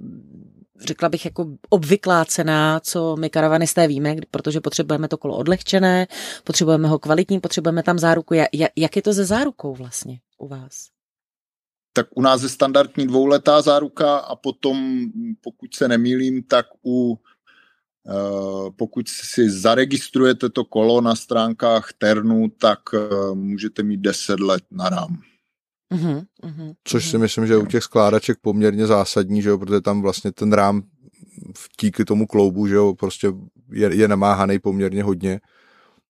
řekla 0.80 1.08
bych, 1.08 1.24
jako 1.24 1.46
obvyklá 1.68 2.24
cena, 2.24 2.80
co 2.80 3.16
my 3.16 3.30
karavanisté 3.30 3.88
víme, 3.88 4.16
protože 4.30 4.60
potřebujeme 4.60 5.08
to 5.08 5.18
kolo 5.18 5.36
odlehčené, 5.36 6.06
potřebujeme 6.44 6.88
ho 6.88 6.98
kvalitní, 6.98 7.40
potřebujeme 7.40 7.82
tam 7.82 7.98
záruku. 7.98 8.34
Jak 8.76 8.96
je 8.96 9.02
to 9.02 9.12
ze 9.12 9.24
zárukou 9.24 9.74
vlastně 9.74 10.20
u 10.38 10.48
vás? 10.48 10.88
Tak 11.92 12.06
u 12.14 12.22
nás 12.22 12.42
je 12.42 12.48
standardní 12.48 13.06
dvouletá 13.06 13.62
záruka 13.62 14.16
a 14.16 14.36
potom, 14.36 15.06
pokud 15.40 15.74
se 15.74 15.88
nemýlím, 15.88 16.42
tak 16.42 16.66
u 16.86 17.18
eh, 18.08 18.70
pokud 18.76 19.08
si 19.08 19.50
zaregistrujete 19.50 20.50
to 20.50 20.64
kolo 20.64 21.00
na 21.00 21.14
stránkách 21.14 21.92
Ternu, 21.98 22.48
tak 22.48 22.80
eh, 22.94 23.34
můžete 23.34 23.82
mít 23.82 24.00
10 24.00 24.40
let 24.40 24.64
na 24.70 24.88
rám. 24.88 25.22
Uhum, 25.92 26.22
uhum, 26.42 26.72
Což 26.84 27.10
si 27.10 27.18
myslím, 27.18 27.46
že 27.46 27.52
je 27.52 27.56
u 27.56 27.66
těch 27.66 27.82
skládaček 27.82 28.38
poměrně 28.40 28.86
zásadní, 28.86 29.42
že 29.42 29.48
jo, 29.48 29.58
protože 29.58 29.80
tam 29.80 30.02
vlastně 30.02 30.32
ten 30.32 30.52
rám 30.52 30.82
díky 31.80 32.04
tomu 32.04 32.26
kloubu, 32.26 32.66
že 32.66 32.74
jo, 32.74 32.94
prostě 32.94 33.32
je, 33.72 33.94
je 33.94 34.08
namáhaný 34.08 34.58
poměrně 34.58 35.02
hodně. 35.02 35.40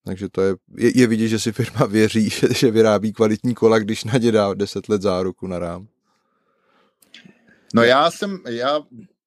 Takže 0.05 0.29
to 0.29 0.42
je, 0.42 0.55
je, 0.77 0.99
je 0.99 1.07
vidět, 1.07 1.29
že 1.29 1.38
si 1.38 1.53
firma 1.53 1.87
věří, 1.87 2.31
že, 2.31 2.49
že 2.55 2.71
vyrábí 2.71 3.12
kvalitní 3.12 3.55
kola, 3.55 3.79
když 3.79 4.05
na 4.05 4.18
ně 4.18 4.33
dá 4.33 4.55
10 4.55 4.88
let 4.88 5.03
záruku 5.03 5.47
na 5.47 5.59
rám. 5.59 5.87
No 7.75 7.83
já 7.83 8.11
jsem, 8.11 8.38
já 8.49 8.81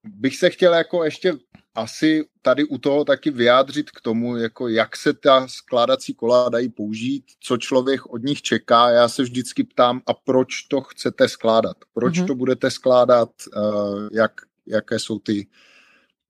bych 0.04 0.38
se 0.38 0.50
chtěl 0.50 0.74
jako 0.74 1.04
ještě 1.04 1.34
asi 1.76 2.26
tady 2.42 2.64
u 2.64 2.78
toho 2.78 3.06
taky 3.06 3.32
vyjádřit 3.32 3.92
k 3.92 4.02
tomu, 4.02 4.38
jako 4.38 4.68
jak 4.68 4.96
se 4.96 5.14
ta 5.14 5.48
skládací 5.48 6.14
kola 6.14 6.50
dají 6.50 6.70
použít, 6.70 7.24
co 7.40 7.58
člověk 7.58 8.06
od 8.06 8.24
nich 8.24 8.42
čeká. 8.42 8.90
Já 8.90 9.10
se 9.10 9.24
vždycky 9.24 9.64
ptám, 9.64 10.02
a 10.06 10.14
proč 10.14 10.62
to 10.62 10.82
chcete 10.82 11.30
skládat? 11.30 11.78
Proč 11.94 12.20
mm-hmm. 12.20 12.28
to 12.28 12.36
budete 12.36 12.72
skládat? 12.72 13.30
Uh, 13.56 14.10
jak, 14.12 14.32
jaké 14.66 15.00
jsou 15.00 15.20
ty 15.20 15.48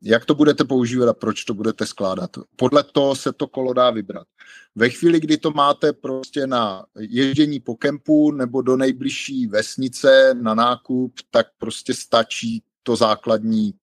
jak 0.01 0.25
to 0.25 0.35
budete 0.35 0.63
používat 0.63 1.09
a 1.09 1.13
proč 1.13 1.43
to 1.43 1.53
budete 1.53 1.85
skládat. 1.85 2.29
Podle 2.55 2.83
toho 2.83 3.15
se 3.15 3.33
to 3.33 3.47
kolo 3.47 3.73
dá 3.73 3.89
vybrat. 3.89 4.27
Ve 4.75 4.89
chvíli, 4.89 5.19
kdy 5.19 5.37
to 5.37 5.51
máte 5.51 5.93
prostě 5.93 6.47
na 6.47 6.85
ježdění 6.99 7.59
po 7.59 7.75
kempu 7.75 8.31
nebo 8.31 8.61
do 8.61 8.77
nejbližší 8.77 9.47
vesnice 9.47 10.33
na 10.41 10.55
nákup, 10.55 11.13
tak 11.31 11.47
prostě 11.57 11.93
stačí 11.93 12.63
to 12.83 12.95
základní 12.95 13.73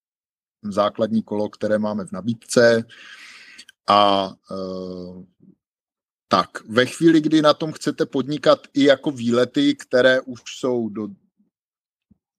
základní 0.62 1.22
kolo, 1.22 1.48
které 1.48 1.78
máme 1.78 2.04
v 2.04 2.12
nabídce. 2.12 2.84
A 3.88 4.32
e, 4.50 4.54
tak, 6.28 6.64
ve 6.68 6.86
chvíli, 6.86 7.20
kdy 7.20 7.42
na 7.42 7.54
tom 7.54 7.72
chcete 7.72 8.06
podnikat 8.06 8.66
i 8.74 8.84
jako 8.84 9.10
výlety, 9.10 9.74
které 9.74 10.20
už 10.20 10.40
jsou 10.58 10.88
do 10.88 11.08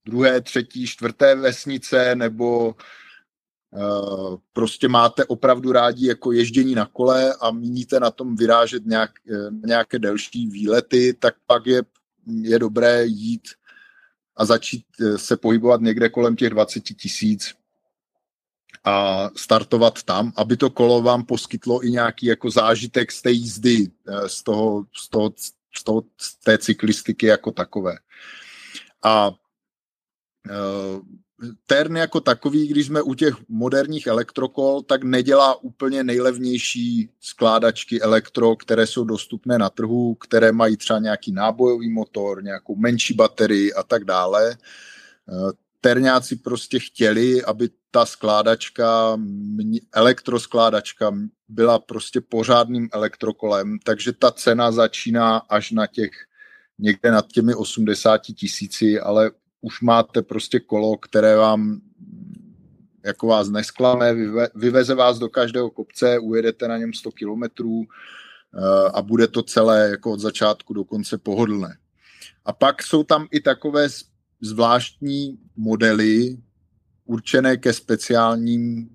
druhé, 0.05 0.41
třetí, 0.41 0.87
čtvrté 0.87 1.35
vesnice, 1.35 2.15
nebo 2.15 2.75
Uh, 3.75 4.35
prostě 4.53 4.87
máte 4.87 5.25
opravdu 5.25 5.71
rádi 5.71 6.07
jako 6.07 6.31
ježdění 6.31 6.75
na 6.75 6.85
kole 6.85 7.33
a 7.41 7.51
míníte 7.51 7.99
na 7.99 8.11
tom 8.11 8.35
vyrážet 8.35 8.85
nějak, 8.85 9.11
e, 9.29 9.67
nějaké 9.67 9.99
delší 9.99 10.47
výlety, 10.47 11.13
tak 11.13 11.35
pak 11.45 11.65
je, 11.67 11.83
je 12.41 12.59
dobré 12.59 13.05
jít 13.05 13.47
a 14.37 14.45
začít 14.45 14.85
e, 15.01 15.17
se 15.17 15.37
pohybovat 15.37 15.81
někde 15.81 16.09
kolem 16.09 16.35
těch 16.35 16.49
20 16.49 16.81
tisíc 16.81 17.53
a 18.83 19.29
startovat 19.35 20.03
tam, 20.03 20.33
aby 20.35 20.57
to 20.57 20.69
kolo 20.69 21.01
vám 21.01 21.25
poskytlo 21.25 21.85
i 21.85 21.91
nějaký 21.91 22.25
jako 22.25 22.51
zážitek 22.51 23.11
z 23.11 23.21
té 23.21 23.31
jízdy, 23.31 23.87
eh, 24.07 24.29
z, 24.29 24.43
toho, 24.43 24.85
z, 24.95 25.09
toho, 25.09 25.33
z, 25.75 25.83
toho, 25.83 26.03
z 26.17 26.35
té 26.35 26.57
cyklistiky 26.57 27.25
jako 27.25 27.51
takové. 27.51 27.95
A 29.03 29.27
uh, 29.29 31.01
Tern 31.65 31.97
jako 31.97 32.21
takový, 32.21 32.67
když 32.67 32.87
jsme 32.87 33.01
u 33.01 33.13
těch 33.13 33.35
moderních 33.49 34.07
elektrokol, 34.07 34.81
tak 34.81 35.03
nedělá 35.03 35.63
úplně 35.63 36.03
nejlevnější 36.03 37.09
skládačky 37.19 38.01
elektro, 38.01 38.55
které 38.55 38.87
jsou 38.87 39.03
dostupné 39.03 39.57
na 39.57 39.69
trhu, 39.69 40.15
které 40.15 40.51
mají 40.51 40.77
třeba 40.77 40.99
nějaký 40.99 41.31
nábojový 41.31 41.89
motor, 41.89 42.43
nějakou 42.43 42.75
menší 42.75 43.13
baterii 43.13 43.73
a 43.73 43.83
tak 43.83 44.03
dále. 44.03 44.51
Eh, 44.51 45.51
terňáci 45.81 46.35
prostě 46.35 46.79
chtěli, 46.79 47.43
aby 47.43 47.69
ta 47.93 48.05
skládačka, 48.05 49.17
elektroskládačka 49.93 51.13
byla 51.49 51.79
prostě 51.79 52.21
pořádným 52.21 52.89
elektrokolem, 52.91 53.77
takže 53.83 54.13
ta 54.13 54.31
cena 54.31 54.71
začíná 54.71 55.37
až 55.37 55.71
na 55.71 55.87
těch 55.87 56.11
někde 56.79 57.11
nad 57.11 57.27
těmi 57.27 57.55
80 57.55 58.17
tisíci, 58.17 58.99
ale 58.99 59.31
už 59.61 59.81
máte 59.81 60.21
prostě 60.21 60.59
kolo, 60.59 60.97
které 60.97 61.35
vám 61.35 61.81
jako 63.05 63.27
vás 63.27 63.49
nesklame, 63.49 64.13
vyve, 64.13 64.47
vyveze 64.55 64.95
vás 64.95 65.19
do 65.19 65.29
každého 65.29 65.69
kopce, 65.69 66.19
ujedete 66.19 66.67
na 66.67 66.77
něm 66.77 66.93
100 66.93 67.11
kilometrů 67.11 67.81
eh, 67.83 68.89
a 68.93 69.01
bude 69.01 69.27
to 69.27 69.43
celé 69.43 69.89
jako 69.89 70.11
od 70.11 70.19
začátku 70.19 70.73
do 70.73 70.83
konce 70.83 71.17
pohodlné. 71.17 71.77
A 72.45 72.53
pak 72.53 72.83
jsou 72.83 73.03
tam 73.03 73.27
i 73.31 73.39
takové 73.39 73.87
zvláštní 74.41 75.37
modely 75.55 76.37
určené 77.05 77.57
ke 77.57 77.73
speciálním 77.73 78.89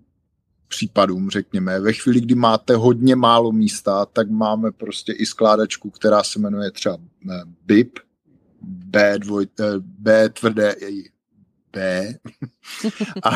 případům, 0.69 1.31
řekněme. 1.31 1.81
Ve 1.81 1.93
chvíli, 1.93 2.21
kdy 2.21 2.35
máte 2.35 2.77
hodně 2.77 3.17
málo 3.17 3.53
místa, 3.53 4.07
tak 4.07 4.31
máme 4.31 4.73
prostě 4.73 5.13
i 5.13 5.27
skládačku, 5.27 5.91
která 5.91 6.23
se 6.23 6.39
jmenuje 6.39 6.71
třeba 6.71 6.99
eh, 7.31 7.43
BIP, 7.65 7.99
B, 8.63 9.19
dvoj, 9.19 9.47
eh, 9.61 9.65
B 9.79 10.29
tvrdé 10.29 10.75
B 11.73 12.15
a, 13.25 13.31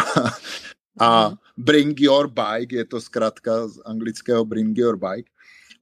a 1.00 1.32
Bring 1.56 2.00
Your 2.00 2.28
Bike, 2.28 2.76
je 2.76 2.84
to 2.84 3.00
zkrátka 3.00 3.68
z 3.68 3.78
anglického 3.84 4.44
Bring 4.44 4.78
Your 4.78 4.96
Bike. 4.96 5.30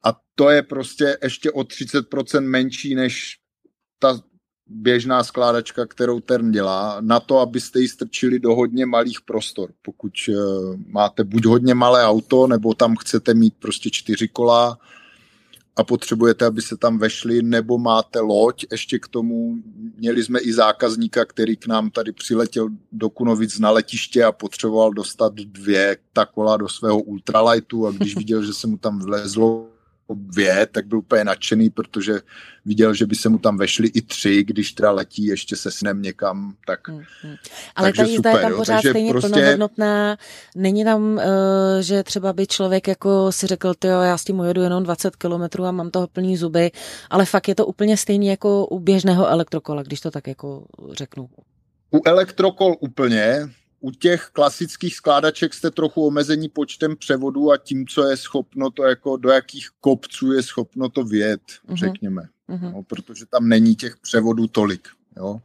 A 0.04 0.20
to 0.34 0.50
je 0.50 0.62
prostě 0.62 1.18
ještě 1.22 1.50
o 1.50 1.60
30% 1.60 2.40
menší 2.40 2.94
než 2.94 3.38
ta 3.98 4.20
běžná 4.70 5.24
skládačka, 5.24 5.86
kterou 5.86 6.20
Tern 6.20 6.50
dělá, 6.50 6.96
na 7.00 7.20
to, 7.20 7.38
abyste 7.38 7.80
ji 7.80 7.88
strčili 7.88 8.38
do 8.38 8.54
hodně 8.54 8.86
malých 8.86 9.20
prostor. 9.20 9.70
Pokud 9.82 10.12
uh, 10.28 10.34
máte 10.86 11.24
buď 11.24 11.46
hodně 11.46 11.74
malé 11.74 12.04
auto, 12.04 12.46
nebo 12.46 12.74
tam 12.74 12.96
chcete 12.96 13.34
mít 13.34 13.54
prostě 13.58 13.90
čtyři 13.90 14.28
kola 14.28 14.78
a 15.76 15.84
potřebujete, 15.84 16.46
aby 16.46 16.62
se 16.62 16.76
tam 16.76 16.98
vešli, 16.98 17.42
nebo 17.42 17.78
máte 17.78 18.20
loď 18.20 18.64
ještě 18.70 18.98
k 18.98 19.08
tomu. 19.08 19.56
Měli 19.96 20.24
jsme 20.24 20.40
i 20.40 20.52
zákazníka, 20.52 21.24
který 21.24 21.56
k 21.56 21.66
nám 21.66 21.90
tady 21.90 22.12
přiletěl 22.12 22.68
do 22.92 23.10
Kunovic 23.10 23.58
na 23.58 23.70
letiště 23.70 24.24
a 24.24 24.32
potřeboval 24.32 24.92
dostat 24.92 25.34
dvě 25.34 25.96
ta 26.12 26.26
kola 26.26 26.56
do 26.56 26.68
svého 26.68 27.00
ultralightu 27.00 27.86
a 27.86 27.90
když 27.90 28.16
viděl, 28.16 28.42
že 28.44 28.52
se 28.52 28.66
mu 28.66 28.76
tam 28.76 28.98
vlezlo 28.98 29.66
dvě, 30.14 30.66
tak 30.72 30.86
byl 30.86 30.98
úplně 30.98 31.24
nadšený, 31.24 31.70
protože 31.70 32.20
viděl, 32.64 32.94
že 32.94 33.06
by 33.06 33.14
se 33.14 33.28
mu 33.28 33.38
tam 33.38 33.58
vešli 33.58 33.88
i 33.88 34.02
tři, 34.02 34.44
když 34.44 34.72
teda 34.72 34.90
letí 34.90 35.26
ještě 35.26 35.56
se 35.56 35.70
snem 35.70 36.02
někam, 36.02 36.54
tak 36.66 36.88
hmm, 36.88 37.02
hmm. 37.22 37.36
Ale 37.76 37.92
ta 37.92 38.04
jízda 38.04 38.30
je 38.30 38.38
tam 38.38 38.54
pořád 38.54 38.74
takže 38.74 38.90
stejně 38.90 39.10
prostě... 39.10 39.28
plnohodnotná, 39.28 40.16
není 40.56 40.84
tam, 40.84 41.12
uh, 41.12 41.22
že 41.80 42.02
třeba 42.02 42.32
by 42.32 42.46
člověk 42.46 42.88
jako 42.88 43.32
si 43.32 43.46
řekl, 43.46 43.74
ty 43.74 43.86
já 43.86 44.18
s 44.18 44.24
tím 44.24 44.38
ujedu 44.38 44.62
jenom 44.62 44.82
20 44.82 45.16
kilometrů 45.16 45.64
a 45.64 45.72
mám 45.72 45.90
toho 45.90 46.06
plný 46.06 46.36
zuby, 46.36 46.70
ale 47.10 47.24
fakt 47.24 47.48
je 47.48 47.54
to 47.54 47.66
úplně 47.66 47.96
stejný 47.96 48.26
jako 48.26 48.66
u 48.66 48.78
běžného 48.78 49.26
elektrokola, 49.28 49.82
když 49.82 50.00
to 50.00 50.10
tak 50.10 50.26
jako 50.26 50.64
řeknu. 50.92 51.28
U 51.94 52.02
elektrokol 52.04 52.76
úplně, 52.80 53.48
u 53.80 53.90
těch 53.90 54.30
klasických 54.32 54.96
skládaček 54.96 55.54
jste 55.54 55.70
trochu 55.70 56.06
omezení 56.06 56.48
počtem 56.48 56.96
převodů 56.96 57.52
a 57.52 57.56
tím, 57.56 57.86
co 57.86 58.08
je 58.08 58.16
schopno 58.16 58.70
to 58.70 58.82
jako 58.82 59.16
do 59.16 59.30
jakých 59.30 59.68
kopců 59.80 60.32
je 60.32 60.42
schopno 60.42 60.88
to 60.88 61.04
vět, 61.04 61.40
uh-huh. 61.68 61.76
řekněme. 61.76 62.22
Uh-huh. 62.48 62.72
No, 62.72 62.82
protože 62.82 63.26
tam 63.26 63.48
není 63.48 63.74
těch 63.74 63.96
převodů 63.96 64.46
tolik. 64.46 64.88
Jo. 65.16 65.40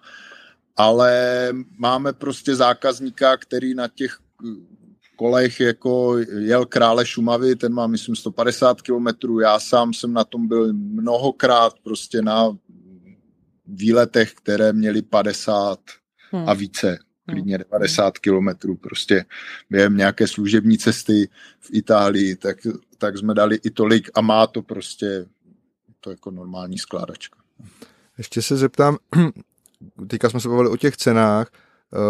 Ale 0.77 1.49
máme 1.77 2.13
prostě 2.13 2.55
zákazníka, 2.55 3.37
který 3.37 3.73
na 3.73 3.87
těch 3.87 4.19
kolech 5.15 5.59
jako 5.59 6.17
jel 6.39 6.65
krále 6.65 7.05
Šumavy, 7.05 7.55
ten 7.55 7.73
má 7.73 7.87
myslím 7.87 8.15
150 8.15 8.81
kilometrů, 8.81 9.39
já 9.39 9.59
sám 9.59 9.93
jsem 9.93 10.13
na 10.13 10.23
tom 10.23 10.47
byl 10.47 10.73
mnohokrát 10.73 11.73
prostě 11.83 12.21
na 12.21 12.57
výletech, 13.67 14.33
které 14.33 14.73
měly 14.73 15.01
50 15.01 15.79
hmm. 16.31 16.49
a 16.49 16.53
více 16.53 16.99
klidně 17.25 17.57
90 17.57 18.17
kilometrů, 18.17 18.75
prostě 18.75 19.25
během 19.69 19.97
nějaké 19.97 20.27
služební 20.27 20.77
cesty 20.77 21.29
v 21.59 21.69
Itálii, 21.71 22.35
tak, 22.35 22.57
tak 22.97 23.17
jsme 23.17 23.33
dali 23.33 23.59
i 23.63 23.69
tolik 23.69 24.09
a 24.13 24.21
má 24.21 24.47
to 24.47 24.61
prostě 24.61 25.25
to 25.99 26.09
jako 26.09 26.31
normální 26.31 26.77
skládačka. 26.77 27.39
Ještě 28.17 28.41
se 28.41 28.57
zeptám, 28.57 28.97
teďka 30.07 30.29
jsme 30.29 30.39
se 30.39 30.49
bavili 30.49 30.69
o 30.69 30.77
těch 30.77 30.97
cenách, 30.97 31.51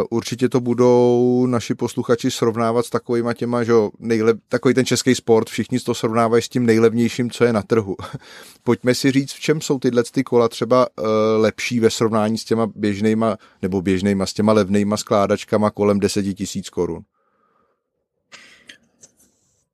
určitě 0.09 0.49
to 0.49 0.61
budou 0.61 1.45
naši 1.45 1.75
posluchači 1.75 2.31
srovnávat 2.31 2.85
s 2.85 2.89
takovýma 2.89 3.33
těma, 3.33 3.63
že 3.63 3.73
nejlep, 3.99 4.37
takový 4.49 4.73
ten 4.73 4.85
český 4.85 5.15
sport, 5.15 5.49
všichni 5.49 5.79
to 5.79 5.93
srovnávají 5.93 6.43
s 6.43 6.49
tím 6.49 6.65
nejlevnějším, 6.65 7.31
co 7.31 7.43
je 7.45 7.53
na 7.53 7.61
trhu. 7.61 7.95
Pojďme 8.63 8.95
si 8.95 9.11
říct, 9.11 9.33
v 9.33 9.39
čem 9.39 9.61
jsou 9.61 9.79
tyhle 9.79 10.03
ty 10.03 10.23
kola 10.23 10.49
třeba 10.49 10.87
uh, 10.87 11.05
lepší 11.37 11.79
ve 11.79 11.89
srovnání 11.89 12.37
s 12.37 12.45
těma 12.45 12.67
běžnejma, 12.75 13.37
nebo 13.61 13.81
běžnejma, 13.81 14.25
s 14.25 14.33
těma 14.33 14.53
levnejma 14.53 14.97
skládačkama 14.97 15.71
kolem 15.71 15.99
10 15.99 16.33
tisíc 16.33 16.69
korun. 16.69 17.03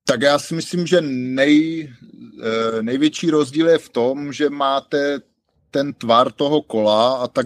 Tak 0.06 0.22
já 0.22 0.40
si 0.40 0.56
myslím, 0.56 0.88
že 0.88 1.02
nej, 1.02 1.90
eh, 2.44 2.84
největší 2.84 3.30
rozdíl 3.30 3.70
je 3.70 3.78
v 3.78 3.90
tom, 3.90 4.34
že 4.34 4.50
máte 4.50 5.20
ten 5.72 5.94
tvar 5.94 6.32
toho 6.32 6.62
kola 6.62 7.16
a 7.16 7.28
tak 7.28 7.46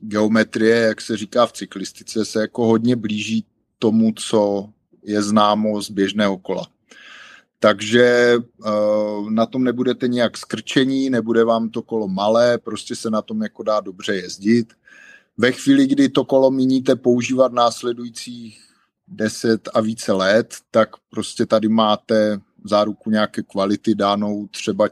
geometrie, 0.00 0.76
jak 0.76 1.00
se 1.00 1.16
říká 1.16 1.46
v 1.46 1.52
cyklistice, 1.52 2.24
se 2.24 2.40
jako 2.40 2.66
hodně 2.66 2.96
blíží 2.96 3.44
tomu, 3.78 4.12
co 4.16 4.70
je 5.02 5.22
známo 5.22 5.82
z 5.82 5.90
běžného 5.90 6.38
kola. 6.38 6.66
Takže 7.58 8.36
uh, 8.36 9.30
na 9.30 9.46
tom 9.46 9.64
nebudete 9.64 10.08
nějak 10.08 10.36
skrčení, 10.36 11.10
nebude 11.10 11.44
vám 11.44 11.70
to 11.70 11.82
kolo 11.82 12.08
malé, 12.08 12.58
prostě 12.58 12.96
se 12.96 13.10
na 13.10 13.22
tom 13.22 13.42
jako 13.42 13.62
dá 13.62 13.80
dobře 13.80 14.16
jezdit. 14.16 14.72
Ve 15.36 15.52
chvíli, 15.52 15.86
kdy 15.86 16.08
to 16.08 16.24
kolo 16.24 16.50
míníte 16.50 16.96
používat 16.96 17.52
následujících 17.52 18.60
10 19.08 19.68
a 19.74 19.80
více 19.80 20.12
let, 20.12 20.54
tak 20.70 20.88
prostě 21.10 21.46
tady 21.46 21.68
máte 21.68 22.40
záruku 22.64 23.10
nějaké 23.10 23.42
kvality 23.42 23.94
dánou 23.94 24.46
třeba 24.46 24.88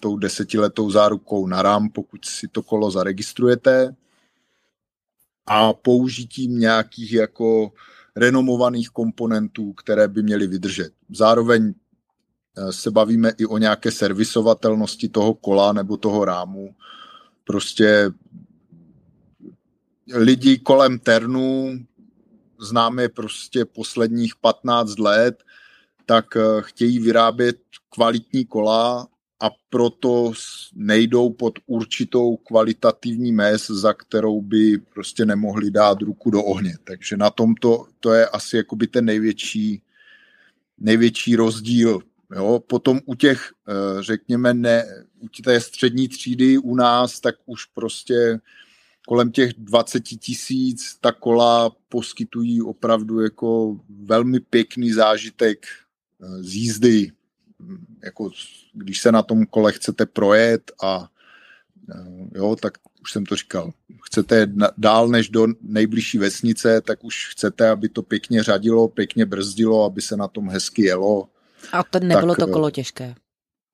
tou 0.00 0.16
desetiletou 0.16 0.90
zárukou 0.90 1.46
na 1.46 1.62
RAM, 1.62 1.88
pokud 1.88 2.24
si 2.24 2.48
to 2.48 2.62
kolo 2.62 2.90
zaregistrujete 2.90 3.96
a 5.46 5.72
použitím 5.72 6.58
nějakých 6.58 7.12
jako 7.12 7.72
renomovaných 8.16 8.88
komponentů, 8.90 9.72
které 9.72 10.08
by 10.08 10.22
měly 10.22 10.46
vydržet. 10.46 10.92
Zároveň 11.10 11.74
eh, 12.56 12.72
se 12.72 12.90
bavíme 12.90 13.32
i 13.38 13.46
o 13.46 13.58
nějaké 13.58 13.90
servisovatelnosti 13.90 15.08
toho 15.08 15.34
kola 15.34 15.72
nebo 15.72 15.96
toho 15.96 16.24
rámu. 16.24 16.74
Prostě 17.44 18.10
lidi 20.14 20.58
kolem 20.58 20.98
Ternu, 20.98 21.78
známe 22.60 23.08
prostě 23.08 23.64
posledních 23.64 24.36
15 24.36 24.98
let, 24.98 25.42
tak 26.06 26.36
eh, 26.36 26.40
chtějí 26.60 26.98
vyrábět 26.98 27.56
kvalitní 27.90 28.44
kola 28.44 29.08
a 29.40 29.50
proto 29.70 30.32
nejdou 30.74 31.30
pod 31.30 31.58
určitou 31.66 32.36
kvalitativní 32.36 33.32
mez, 33.32 33.66
za 33.66 33.92
kterou 33.92 34.40
by 34.40 34.78
prostě 34.78 35.26
nemohli 35.26 35.70
dát 35.70 36.02
ruku 36.02 36.30
do 36.30 36.42
ohně. 36.42 36.74
Takže 36.84 37.16
na 37.16 37.30
tomto 37.30 37.86
to 38.00 38.12
je 38.12 38.26
asi 38.26 38.56
jakoby 38.56 38.86
ten 38.86 39.04
největší, 39.04 39.82
největší 40.78 41.36
rozdíl. 41.36 42.00
Jo? 42.34 42.60
Potom 42.66 43.00
u 43.04 43.14
těch, 43.14 43.52
eh, 43.68 44.02
řekněme, 44.02 44.54
ne, 44.54 44.84
u 45.18 45.28
té 45.28 45.60
střední 45.60 46.08
třídy 46.08 46.58
u 46.58 46.74
nás, 46.74 47.20
tak 47.20 47.34
už 47.46 47.64
prostě 47.64 48.40
kolem 49.06 49.32
těch 49.32 49.52
20 49.52 50.00
tisíc 50.00 50.96
ta 51.00 51.12
kola 51.12 51.70
poskytují 51.88 52.62
opravdu 52.62 53.20
jako 53.20 53.80
velmi 53.88 54.40
pěkný 54.40 54.92
zážitek 54.92 55.66
eh, 55.66 56.42
z 56.42 56.54
jízdy, 56.54 57.12
jako 58.04 58.30
když 58.72 59.00
se 59.00 59.12
na 59.12 59.22
tom 59.22 59.46
kole 59.46 59.72
chcete 59.72 60.06
projet 60.06 60.72
a 60.82 61.08
eh, 61.94 62.38
jo, 62.38 62.56
tak 62.56 62.72
už 63.02 63.12
jsem 63.12 63.26
to 63.26 63.36
říkal, 63.36 63.72
chcete 64.02 64.52
dál 64.78 65.08
než 65.08 65.28
do 65.28 65.46
nejbližší 65.62 66.18
vesnice, 66.18 66.80
tak 66.80 67.04
už 67.04 67.28
chcete, 67.32 67.70
aby 67.70 67.88
to 67.88 68.02
pěkně 68.02 68.42
řadilo, 68.42 68.88
pěkně 68.88 69.26
brzdilo, 69.26 69.84
aby 69.84 70.02
se 70.02 70.16
na 70.16 70.28
tom 70.28 70.48
hezky 70.48 70.82
jelo. 70.82 71.28
A 71.72 71.82
to 71.82 72.00
nebylo 72.00 72.34
tak, 72.34 72.46
to 72.46 72.52
kolo 72.52 72.70
těžké 72.70 73.14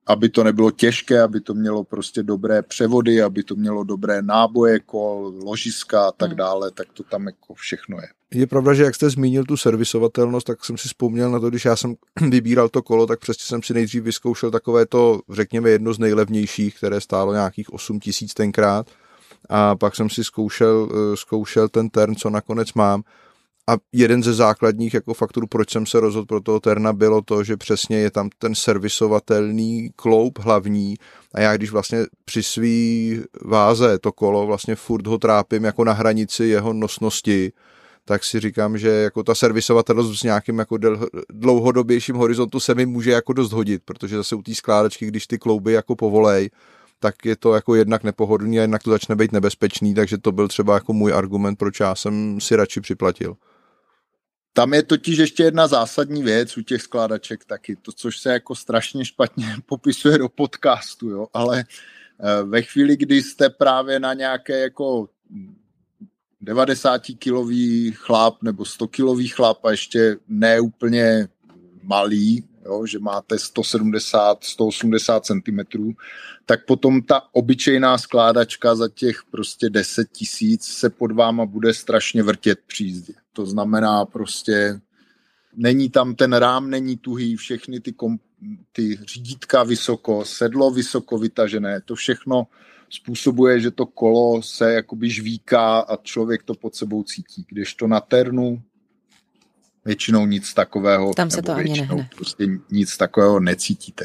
aby 0.07 0.29
to 0.29 0.45
nebylo 0.45 0.71
těžké, 0.71 1.23
aby 1.23 1.41
to 1.41 1.55
mělo 1.55 1.85
prostě 1.85 2.23
dobré 2.23 2.63
převody, 2.63 3.23
aby 3.23 3.43
to 3.43 3.55
mělo 3.55 3.85
dobré 3.85 4.23
náboje, 4.23 4.81
kol, 4.81 5.35
ložiska 5.45 6.09
a 6.09 6.13
tak 6.13 6.29
hmm. 6.29 6.37
dále, 6.37 6.71
tak 6.71 6.87
to 6.93 7.03
tam 7.03 7.27
jako 7.27 7.55
všechno 7.55 7.97
je. 8.01 8.09
Je 8.35 8.47
pravda, 8.47 8.75
že 8.75 8.83
jak 8.83 8.95
jste 8.95 9.11
zmínil 9.11 9.45
tu 9.45 9.57
servisovatelnost, 9.57 10.47
tak 10.47 10.65
jsem 10.65 10.79
si 10.79 10.89
vzpomněl 10.89 11.31
na 11.31 11.41
to, 11.41 11.51
když 11.51 11.65
já 11.65 11.77
jsem 11.77 11.95
vybíral 12.31 12.69
to 12.69 12.83
kolo, 12.83 13.07
tak 13.07 13.21
přesně 13.21 13.43
jsem 13.47 13.63
si 13.63 13.75
nejdřív 13.75 14.03
vyzkoušel 14.03 14.51
takové 14.51 14.87
to, 14.87 15.21
řekněme, 15.31 15.71
jedno 15.71 15.95
z 15.95 15.99
nejlevnějších, 15.99 16.77
které 16.77 17.01
stálo 17.01 17.33
nějakých 17.33 17.73
8 17.73 18.01
tisíc 18.01 18.35
tenkrát. 18.35 18.87
A 19.49 19.77
pak 19.77 19.97
jsem 19.97 20.11
si 20.11 20.25
zkoušel, 20.25 20.89
eh, 20.93 21.17
zkoušel 21.17 21.69
ten 21.69 21.89
tern, 21.89 22.15
co 22.15 22.31
nakonec 22.31 22.73
mám 22.73 23.03
a 23.71 23.77
jeden 23.93 24.23
ze 24.23 24.35
základních 24.35 24.95
jako 24.95 25.15
faktorů, 25.15 25.47
proč 25.47 25.71
jsem 25.71 25.87
se 25.87 26.01
rozhodl 26.01 26.27
pro 26.27 26.41
toho 26.41 26.61
Terna, 26.61 26.93
bylo 26.93 27.23
to, 27.23 27.45
že 27.45 27.57
přesně 27.57 27.97
je 27.97 28.11
tam 28.11 28.31
ten 28.39 28.55
servisovatelný 28.55 29.91
kloup 29.97 30.39
hlavní 30.39 30.95
a 31.35 31.41
já 31.41 31.57
když 31.57 31.71
vlastně 31.71 32.05
při 32.25 32.43
svý 32.43 33.21
váze 33.45 33.99
to 33.99 34.13
kolo 34.13 34.47
vlastně 34.47 34.77
furt 34.77 35.07
ho 35.07 35.19
trápím 35.19 35.65
jako 35.65 35.85
na 35.85 35.93
hranici 35.93 36.45
jeho 36.45 36.73
nosnosti, 36.73 37.53
tak 38.05 38.25
si 38.25 38.41
říkám, 38.41 38.79
že 38.79 38.89
jako 38.89 39.23
ta 39.23 39.35
servisovatelnost 39.35 40.21
s 40.21 40.23
nějakým 40.23 40.59
jako 40.59 40.79
dlouhodobějším 41.33 42.17
horizontu 42.17 42.61
se 42.61 42.75
mi 42.75 42.87
může 42.87 43.11
jako 43.11 43.33
dost 43.33 43.53
hodit, 43.53 43.83
protože 43.85 44.17
zase 44.17 44.35
u 44.35 44.43
té 44.43 44.55
skládačky, 44.55 45.07
když 45.07 45.27
ty 45.27 45.39
klouby 45.39 45.73
jako 45.73 45.97
povolej, 45.97 46.51
tak 47.01 47.15
je 47.25 47.37
to 47.37 47.55
jako 47.55 47.75
jednak 47.75 48.05
nepohodlný 48.05 48.59
a 48.59 48.63
jednak 48.63 48.83
to 48.83 48.91
začne 48.91 49.17
být 49.17 49.33
nebezpečný, 49.33 49.95
takže 49.95 50.19
to 50.19 50.33
byl 50.33 50.49
třeba 50.49 50.75
jako 50.75 50.93
můj 50.93 51.13
argument, 51.13 51.57
proč 51.57 51.81
já 51.81 51.95
jsem 51.95 52.41
si 52.41 52.57
radši 52.57 52.81
připlatil. 52.81 53.37
Tam 54.53 54.75
je 54.75 54.83
totiž 54.83 55.19
ještě 55.19 55.43
jedna 55.43 55.67
zásadní 55.67 56.23
věc 56.23 56.57
u 56.57 56.63
těch 56.63 56.83
skládaček 56.83 57.45
taky, 57.45 57.77
to, 57.77 57.93
což 57.93 58.19
se 58.19 58.33
jako 58.33 58.55
strašně 58.55 59.05
špatně 59.05 59.57
popisuje 59.67 60.19
do 60.19 60.29
podcastu, 60.29 61.09
jo, 61.09 61.27
ale 61.35 61.65
eh, 61.65 62.43
ve 62.43 62.63
chvíli, 62.63 62.97
kdy 62.97 63.23
jste 63.23 63.51
právě 63.51 64.01
na 64.01 64.15
nějaké 64.15 64.61
jako 64.61 65.09
90-kilový 66.43 67.93
chlap 67.93 68.43
nebo 68.43 68.63
100-kilový 68.63 69.29
chlap 69.29 69.65
a 69.65 69.71
ještě 69.71 70.17
ne 70.29 70.61
úplně 70.61 71.29
malý, 71.83 72.45
jo, 72.65 72.87
že 72.87 72.99
máte 72.99 73.39
170, 73.39 74.45
180 74.45 75.27
cm, 75.27 75.95
tak 76.47 76.67
potom 76.67 77.03
ta 77.03 77.23
obyčejná 77.33 77.99
skládačka 77.99 78.75
za 78.75 78.89
těch 78.89 79.23
prostě 79.31 79.71
10 79.71 80.13
tisíc 80.13 80.65
se 80.65 80.91
pod 80.91 81.13
váma 81.13 81.47
bude 81.47 81.75
strašně 81.75 82.23
vrtět 82.23 82.59
při 82.67 82.85
jízdě. 82.85 83.13
To 83.33 83.47
znamená 83.47 84.05
prostě 84.05 84.81
není 85.57 85.91
tam 85.91 86.15
ten 86.15 86.33
rám, 86.33 86.71
není 86.71 86.97
tuhý, 86.97 87.37
všechny 87.37 87.81
ty, 87.81 87.93
kom, 87.93 88.19
ty 88.73 88.99
řídítka 89.05 89.63
vysoko, 89.63 90.25
sedlo 90.25 90.71
vysoko 90.71 91.19
vytažené, 91.19 91.81
to 91.81 91.95
všechno 91.95 92.47
způsobuje, 92.91 93.61
že 93.61 93.71
to 93.71 93.87
kolo 93.87 94.43
se 94.43 94.73
jakoby 94.73 95.11
žvíká 95.11 95.81
a 95.81 95.97
člověk 95.97 96.43
to 96.43 96.55
pod 96.55 96.75
sebou 96.75 97.03
cítí. 97.03 97.47
Když 97.49 97.75
to 97.75 97.87
na 97.87 98.01
ternu 98.01 98.63
většinou 99.85 100.27
nic 100.27 100.55
takového, 100.55 101.15
Tam 101.15 101.31
se 101.31 101.43
to 101.43 101.53
ani 101.53 101.81
nehne. 101.81 102.09
Prostě 102.17 102.47
nic 102.71 102.97
takového 102.97 103.41
necítíte. 103.41 104.05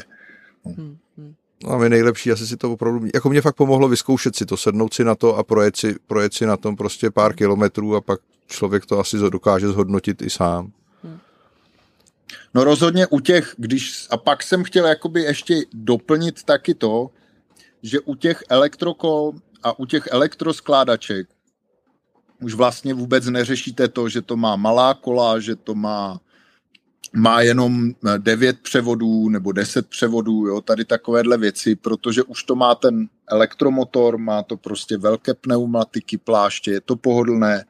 No. 0.64 0.72
Hmm, 0.72 0.96
hmm. 1.18 1.34
No 1.64 1.70
a 1.70 1.78
my 1.78 1.88
nejlepší 1.88 2.32
asi 2.32 2.46
si 2.46 2.56
to 2.56 2.72
opravdu, 2.72 3.06
jako 3.14 3.30
mě 3.30 3.40
fakt 3.40 3.56
pomohlo 3.56 3.88
vyzkoušet 3.88 4.36
si 4.36 4.46
to, 4.46 4.56
sednout 4.56 4.94
si 4.94 5.04
na 5.04 5.14
to 5.14 5.36
a 5.36 5.42
projet 5.42 5.76
si, 5.76 5.94
projet 6.06 6.34
si 6.34 6.46
na 6.46 6.56
tom 6.56 6.76
prostě 6.76 7.10
pár 7.10 7.34
kilometrů 7.34 7.96
a 7.96 8.00
pak 8.00 8.20
člověk 8.46 8.86
to 8.86 8.98
asi 8.98 9.16
dokáže 9.30 9.68
zhodnotit 9.68 10.22
i 10.22 10.30
sám. 10.30 10.72
Hmm. 11.02 11.18
No 12.54 12.64
rozhodně 12.64 13.06
u 13.06 13.20
těch, 13.20 13.54
když, 13.56 14.06
a 14.10 14.16
pak 14.16 14.42
jsem 14.42 14.64
chtěl 14.64 14.86
jakoby 14.86 15.22
ještě 15.22 15.54
doplnit 15.72 16.42
taky 16.42 16.74
to, 16.74 17.10
že 17.82 18.00
u 18.00 18.14
těch 18.14 18.44
elektrokol 18.48 19.32
a 19.62 19.78
u 19.78 19.86
těch 19.86 20.08
elektroskládaček 20.10 21.28
už 22.42 22.54
vlastně 22.54 22.94
vůbec 22.94 23.26
neřešíte 23.26 23.88
to, 23.88 24.08
že 24.08 24.22
to 24.22 24.36
má 24.36 24.56
malá 24.56 24.94
kola, 24.94 25.40
že 25.40 25.56
to 25.56 25.74
má, 25.74 26.20
má 27.12 27.40
jenom 27.40 27.90
devět 28.18 28.60
převodů 28.62 29.28
nebo 29.28 29.52
deset 29.52 29.86
převodů, 29.86 30.46
jo, 30.46 30.60
tady 30.60 30.84
takovéhle 30.84 31.38
věci, 31.38 31.76
protože 31.76 32.22
už 32.22 32.42
to 32.42 32.54
má 32.54 32.74
ten 32.74 33.08
elektromotor, 33.28 34.18
má 34.18 34.42
to 34.42 34.56
prostě 34.56 34.96
velké 34.96 35.34
pneumatiky, 35.34 36.18
pláště, 36.18 36.70
je 36.70 36.80
to 36.80 36.96
pohodlné 36.96 37.64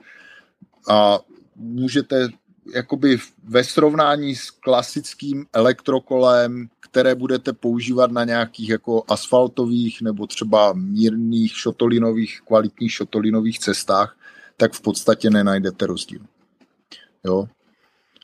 a 0.88 1.18
můžete 1.56 2.28
jakoby 2.74 3.18
ve 3.44 3.64
srovnání 3.64 4.36
s 4.36 4.50
klasickým 4.50 5.46
elektrokolem, 5.52 6.68
které 6.80 7.14
budete 7.14 7.52
používat 7.52 8.10
na 8.10 8.24
nějakých 8.24 8.68
jako 8.68 9.04
asfaltových 9.08 10.02
nebo 10.02 10.26
třeba 10.26 10.72
mírných 10.72 11.56
šotolinových, 11.56 12.40
kvalitních 12.46 12.92
šotolinových 12.92 13.58
cestách, 13.58 14.17
tak 14.60 14.72
v 14.72 14.80
podstatě 14.80 15.30
nenajdete 15.30 15.86
rozdíl. 15.86 16.20
Jo? 17.24 17.48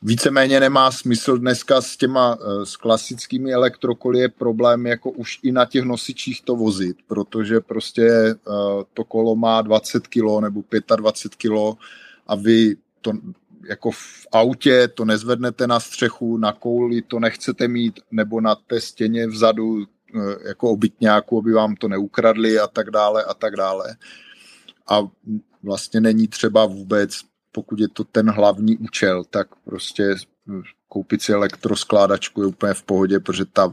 Víceméně 0.02 0.60
nemá 0.60 0.90
smysl 0.90 1.38
dneska 1.38 1.80
s 1.80 1.96
těma 1.96 2.38
eh, 2.40 2.66
s 2.66 2.76
klasickými 2.76 3.52
elektrokoly 3.52 4.18
je 4.18 4.28
problém 4.28 4.86
jako 4.86 5.10
už 5.10 5.38
i 5.42 5.52
na 5.52 5.64
těch 5.64 5.84
nosičích 5.84 6.42
to 6.42 6.56
vozit, 6.56 6.96
protože 7.06 7.60
prostě 7.60 8.06
eh, 8.06 8.34
to 8.94 9.04
kolo 9.04 9.36
má 9.36 9.62
20 9.62 10.06
kg 10.06 10.40
nebo 10.40 10.62
25 10.96 11.34
kg 11.36 11.80
a 12.26 12.34
vy 12.34 12.76
to 13.00 13.12
jako 13.68 13.90
v 13.90 14.26
autě 14.32 14.88
to 14.88 15.04
nezvednete 15.04 15.66
na 15.66 15.80
střechu, 15.80 16.36
na 16.36 16.52
kouli 16.52 17.02
to 17.02 17.20
nechcete 17.20 17.68
mít, 17.68 18.00
nebo 18.10 18.40
na 18.40 18.54
té 18.54 18.80
stěně 18.80 19.26
vzadu 19.26 19.82
eh, 19.82 20.48
jako 20.48 20.70
obytňáku, 20.70 21.38
aby 21.38 21.52
vám 21.52 21.76
to 21.76 21.88
neukradli 21.88 22.58
a 22.58 22.66
tak 22.66 22.90
dále 22.90 23.24
a 23.24 23.34
tak 23.34 23.56
dále. 23.56 23.96
A 24.88 25.02
vlastně 25.64 26.00
není 26.00 26.28
třeba 26.28 26.66
vůbec, 26.66 27.10
pokud 27.52 27.80
je 27.80 27.88
to 27.88 28.04
ten 28.04 28.30
hlavní 28.30 28.76
účel, 28.76 29.24
tak 29.24 29.48
prostě 29.64 30.14
koupit 30.88 31.22
si 31.22 31.32
elektroskládačku 31.32 32.40
je 32.40 32.46
úplně 32.46 32.74
v 32.74 32.82
pohodě, 32.82 33.20
protože 33.20 33.44
ta 33.44 33.72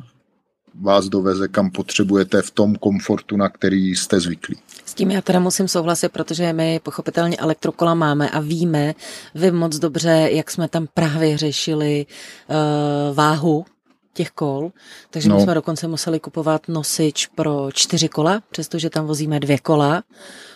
vás 0.81 1.09
doveze, 1.09 1.47
kam 1.47 1.71
potřebujete 1.71 2.41
v 2.41 2.51
tom 2.51 2.75
komfortu, 2.75 3.37
na 3.37 3.49
který 3.49 3.95
jste 3.95 4.19
zvyklí. 4.19 4.57
S 4.85 4.93
tím 4.93 5.11
já 5.11 5.21
teda 5.21 5.39
musím 5.39 5.67
souhlasit, 5.67 6.09
protože 6.09 6.53
my 6.53 6.79
pochopitelně 6.83 7.37
elektrokola 7.37 7.93
máme 7.93 8.29
a 8.29 8.39
víme, 8.39 8.93
vy 9.35 9.51
moc 9.51 9.79
dobře, 9.79 10.29
jak 10.31 10.51
jsme 10.51 10.67
tam 10.67 10.87
právě 10.93 11.37
řešili 11.37 12.05
uh, 12.49 13.15
váhu 13.15 13.65
těch 14.13 14.31
kol, 14.31 14.71
takže 15.09 15.29
no. 15.29 15.35
my 15.35 15.41
jsme 15.41 15.53
dokonce 15.53 15.87
museli 15.87 16.19
kupovat 16.19 16.67
nosič 16.67 17.27
pro 17.27 17.69
čtyři 17.73 18.09
kola, 18.09 18.43
přestože 18.51 18.89
tam 18.89 19.05
vozíme 19.05 19.39
dvě 19.39 19.57
kola 19.57 20.03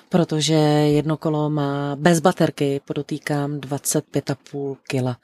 protože 0.10 0.54
jedno 0.54 1.18
kolo 1.18 1.50
má 1.50 1.96
bez 1.96 2.20
baterky, 2.20 2.82
podotýkám 2.86 3.60
25,5 3.60 4.76
kg, 4.88 5.20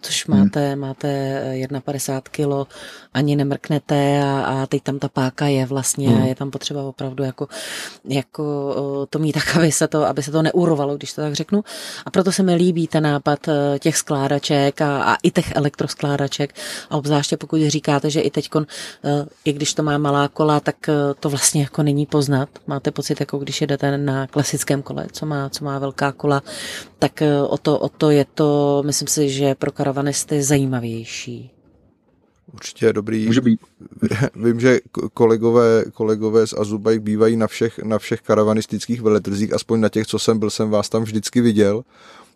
což 0.00 0.28
hmm. 0.28 0.38
máte, 0.38 0.68
hmm. 0.70 0.80
máte 0.80 1.68
51 1.84 2.64
kg, 2.64 2.70
ani 3.14 3.36
nemrknete 3.36 4.22
a, 4.22 4.44
a 4.44 4.66
teď 4.66 4.82
tam 4.82 4.98
ta 4.98 5.08
páka 5.08 5.46
je 5.46 5.66
vlastně 5.66 6.08
hmm. 6.08 6.22
a 6.22 6.26
je 6.26 6.34
tam 6.34 6.50
potřeba 6.50 6.82
opravdu 6.82 7.24
jako, 7.24 7.48
jako 8.04 8.44
to 9.10 9.18
mít 9.18 9.32
tak, 9.32 9.56
aby 9.56 9.72
se 9.72 9.88
to, 9.88 10.06
aby 10.06 10.22
se 10.22 10.30
to 10.30 10.42
neurovalo, 10.42 10.96
když 10.96 11.12
to 11.12 11.20
tak 11.20 11.34
řeknu. 11.34 11.64
A 12.06 12.10
proto 12.10 12.32
se 12.32 12.42
mi 12.42 12.54
líbí 12.54 12.86
ten 12.86 13.02
nápad 13.02 13.48
e, 13.48 13.78
těch 13.78 13.96
skládaček 13.96 14.80
a, 14.80 15.02
a 15.02 15.16
i 15.22 15.30
těch 15.30 15.56
elektroskládaček 15.56 16.54
a 16.90 16.96
obzvláště 16.96 17.36
pokud 17.36 17.60
říkáte, 17.66 18.10
že 18.10 18.20
i 18.20 18.30
teď, 18.30 18.50
i 19.44 19.52
když 19.52 19.74
to 19.74 19.82
má 19.82 19.98
malá 19.98 20.28
kola, 20.28 20.60
tak 20.60 20.76
to 21.20 21.30
vlastně 21.30 21.62
jako 21.62 21.82
není 21.82 22.06
poznat. 22.06 22.48
Máte 22.66 22.90
pocit, 22.90 23.20
jako 23.20 23.38
když 23.38 23.60
jedete 23.60 23.98
na 23.98 24.23
klasickém 24.26 24.82
kole, 24.82 25.06
co 25.12 25.26
má, 25.26 25.48
co 25.48 25.64
má 25.64 25.78
velká 25.78 26.12
kola, 26.12 26.42
tak 26.98 27.22
eh, 27.22 27.42
o 27.42 27.58
to, 27.58 27.78
o 27.78 27.88
to 27.88 28.10
je 28.10 28.26
to, 28.34 28.82
myslím 28.86 29.08
si, 29.08 29.30
že 29.30 29.54
pro 29.54 29.72
karavanisty 29.72 30.42
zajímavější. 30.42 31.50
Určitě 32.52 32.92
dobrý. 32.92 33.26
Může 33.26 33.40
být. 33.40 33.60
Vím, 34.34 34.60
že 34.60 34.80
kolegové, 35.14 35.84
kolegové 35.92 36.46
z 36.46 36.52
Azubike 36.52 37.00
bývají 37.00 37.36
na 37.36 37.46
všech, 37.46 37.78
na 37.78 37.98
všech 37.98 38.20
karavanistických 38.20 39.02
veletrzích, 39.02 39.52
aspoň 39.52 39.80
na 39.80 39.88
těch, 39.88 40.06
co 40.06 40.18
jsem 40.18 40.38
byl, 40.38 40.50
jsem 40.50 40.70
vás 40.70 40.88
tam 40.88 41.02
vždycky 41.02 41.40
viděl. 41.40 41.84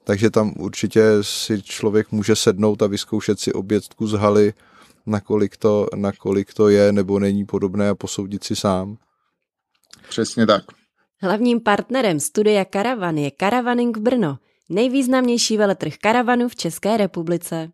Takže 0.05 0.31
tam 0.31 0.53
určitě 0.59 1.03
si 1.20 1.62
člověk 1.62 2.12
může 2.12 2.37
sednout 2.37 2.83
a 2.83 2.87
vyzkoušet 2.87 3.40
si 3.40 3.53
obědku 3.53 4.07
z 4.07 4.12
haly, 4.12 4.55
nakolik 5.07 5.57
to, 5.57 5.87
nakolik 5.94 6.55
to 6.55 6.68
je 6.68 6.92
nebo 6.92 7.18
není 7.18 7.44
podobné 7.44 7.88
a 7.88 7.94
posoudit 7.94 8.44
si 8.44 8.57
sám. 8.57 8.96
Přesně 10.09 10.46
tak. 10.46 10.62
Hlavním 11.20 11.61
partnerem 11.61 12.20
studia 12.20 12.64
Karavan 12.64 13.18
je 13.18 13.31
Karavaning 13.31 13.98
Brno, 13.98 14.38
nejvýznamnější 14.68 15.57
veletrh 15.57 15.96
karavanu 15.96 16.48
v 16.48 16.57
České 16.57 16.96
republice. 16.96 17.70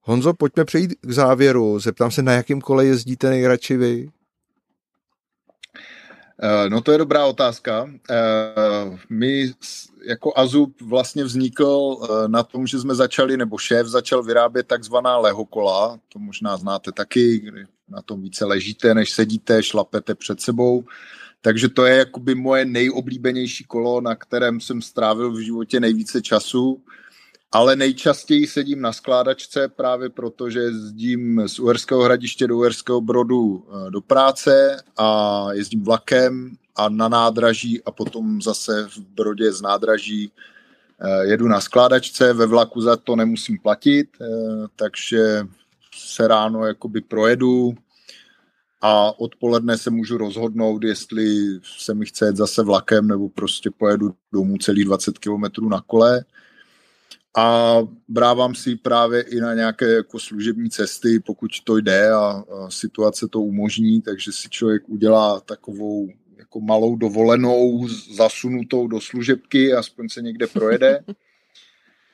Honzo, 0.00 0.34
pojďme 0.34 0.64
přejít 0.64 0.94
k 1.00 1.10
závěru. 1.10 1.78
Zeptám 1.78 2.10
se, 2.10 2.22
na 2.22 2.32
jakém 2.32 2.60
kole 2.60 2.86
jezdíte 2.86 3.30
nejradši 3.30 3.76
vy? 3.76 4.08
Eh, 6.42 6.70
no 6.70 6.80
to 6.80 6.92
je 6.92 6.98
dobrá 6.98 7.26
otázka. 7.26 7.90
Eh, 8.10 8.98
my 9.10 9.52
jako 10.06 10.32
Azub 10.36 10.80
vlastně 10.82 11.24
vznikl 11.24 11.96
eh, 12.02 12.28
na 12.28 12.42
tom, 12.42 12.66
že 12.66 12.78
jsme 12.78 12.94
začali, 12.94 13.36
nebo 13.36 13.58
šéf 13.58 13.86
začal 13.86 14.22
vyrábět 14.22 14.66
takzvaná 14.66 15.18
lehokola, 15.18 16.00
to 16.08 16.18
možná 16.18 16.56
znáte 16.56 16.92
taky, 16.92 17.38
kdy 17.38 17.64
na 17.88 18.02
tom 18.02 18.22
více 18.22 18.44
ležíte, 18.44 18.94
než 18.94 19.10
sedíte, 19.10 19.62
šlapete 19.62 20.14
před 20.14 20.40
sebou. 20.40 20.84
Takže 21.40 21.68
to 21.68 21.84
je 21.84 21.96
jakoby 21.96 22.34
moje 22.34 22.64
nejoblíbenější 22.64 23.64
kolo, 23.64 24.00
na 24.00 24.14
kterém 24.14 24.60
jsem 24.60 24.82
strávil 24.82 25.32
v 25.32 25.38
životě 25.38 25.80
nejvíce 25.80 26.22
času, 26.22 26.82
ale 27.52 27.76
nejčastěji 27.76 28.46
sedím 28.46 28.80
na 28.80 28.92
skládačce 28.92 29.68
právě 29.68 30.08
proto, 30.08 30.50
že 30.50 30.60
jezdím 30.60 31.42
z 31.46 31.58
Uherského 31.58 32.02
hradiště 32.02 32.46
do 32.46 32.56
Uherského 32.56 33.00
Brodu 33.00 33.64
eh, 33.68 33.90
do 33.90 34.00
práce 34.00 34.82
a 34.96 35.46
jezdím 35.52 35.84
vlakem 35.84 36.56
a 36.76 36.88
na 36.88 37.08
nádraží 37.08 37.84
a 37.84 37.90
potom 37.90 38.42
zase 38.42 38.88
v 38.88 38.98
Brodě 38.98 39.52
z 39.52 39.62
nádraží 39.62 40.32
eh, 41.00 41.26
jedu 41.26 41.48
na 41.48 41.60
skládačce, 41.60 42.32
ve 42.32 42.46
vlaku 42.46 42.80
za 42.80 42.96
to 42.96 43.16
nemusím 43.16 43.58
platit, 43.58 44.08
eh, 44.20 44.26
takže 44.76 45.46
se 45.94 46.28
ráno 46.28 46.66
jakoby 46.66 47.00
projedu 47.00 47.74
a 48.80 49.20
odpoledne 49.20 49.78
se 49.78 49.90
můžu 49.90 50.18
rozhodnout, 50.18 50.84
jestli 50.84 51.58
se 51.78 51.94
mi 51.94 52.06
chce 52.06 52.26
jet 52.26 52.36
zase 52.36 52.62
vlakem 52.62 53.08
nebo 53.08 53.28
prostě 53.28 53.70
pojedu 53.70 54.14
domů 54.32 54.56
celý 54.58 54.84
20 54.84 55.18
km 55.18 55.68
na 55.68 55.80
kole 55.80 56.24
a 57.36 57.78
brávám 58.08 58.54
si 58.54 58.76
právě 58.76 59.22
i 59.22 59.40
na 59.40 59.54
nějaké 59.54 59.92
jako 59.92 60.18
služební 60.18 60.70
cesty, 60.70 61.20
pokud 61.20 61.50
to 61.64 61.76
jde 61.76 62.10
a, 62.10 62.44
situace 62.68 63.28
to 63.28 63.40
umožní, 63.40 64.02
takže 64.02 64.32
si 64.32 64.48
člověk 64.48 64.88
udělá 64.88 65.40
takovou 65.40 66.08
jako 66.38 66.60
malou 66.60 66.96
dovolenou 66.96 67.88
zasunutou 68.16 68.86
do 68.86 69.00
služebky, 69.00 69.72
aspoň 69.72 70.08
se 70.08 70.22
někde 70.22 70.46
projede. 70.46 71.04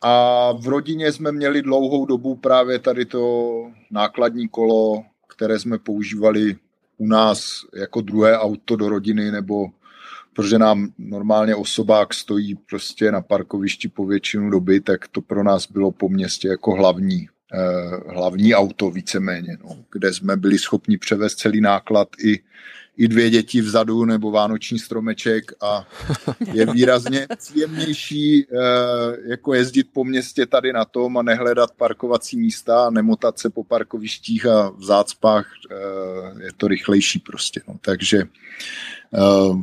A 0.03 0.53
v 0.53 0.67
rodině 0.69 1.13
jsme 1.13 1.33
měli 1.33 1.63
dlouhou 1.63 2.07
dobu 2.07 2.35
právě 2.35 2.79
tady 2.79 3.05
to 3.05 3.53
nákladní 3.91 4.49
kolo, 4.49 5.05
které 5.27 5.59
jsme 5.59 5.79
používali 5.79 6.57
u 6.99 7.07
nás 7.07 7.51
jako 7.75 8.01
druhé 8.01 8.39
auto 8.39 8.77
do 8.77 8.89
rodiny, 8.89 9.31
nebo 9.31 9.67
protože 10.37 10.59
nám 10.59 10.89
normálně 10.99 11.55
osobák 11.55 12.15
stojí 12.15 12.55
prostě 12.55 13.13
na 13.13 13.21
parkovišti 13.21 13.89
po 13.89 14.07
většinu 14.07 14.51
doby, 14.51 14.81
tak 14.81 15.09
to 15.09 15.21
pro 15.21 15.45
nás 15.45 15.71
bylo 15.71 15.93
po 15.93 16.09
městě 16.09 16.49
jako 16.49 16.73
hlavní, 16.73 17.29
eh, 17.55 18.13
hlavní 18.15 18.55
auto 18.55 18.91
víceméně, 18.91 19.59
no, 19.65 19.85
kde 19.93 20.15
jsme 20.15 20.37
byli 20.37 20.59
schopni 20.59 20.99
převést 20.99 21.35
celý 21.35 21.61
náklad 21.61 22.09
i 22.25 22.41
i 22.99 23.09
dvě 23.09 23.31
děti 23.31 23.61
vzadu 23.61 24.05
nebo 24.05 24.31
vánoční 24.31 24.79
stromeček 24.79 25.53
a 25.61 25.89
je 26.53 26.67
výrazně 26.67 27.27
příjemnější 27.37 28.45
eh, 28.45 28.57
jako 29.31 29.55
jezdit 29.55 29.87
po 29.93 30.05
městě 30.05 30.47
tady 30.47 30.73
na 30.73 30.85
tom 30.85 31.19
a 31.19 31.23
nehledat 31.23 31.71
parkovací 31.77 32.37
místa 32.37 32.87
a 32.87 32.91
nemotat 32.91 33.39
se 33.39 33.51
po 33.51 33.65
parkovištích 33.65 34.47
a 34.47 34.71
v 34.71 34.85
zácpách 34.85 35.47
eh, 35.71 36.45
je 36.45 36.51
to 36.57 36.69
rychlejší 36.69 37.19
prostě. 37.19 37.61
No. 37.69 37.77
Takže 37.81 38.19
eh, 39.15 39.63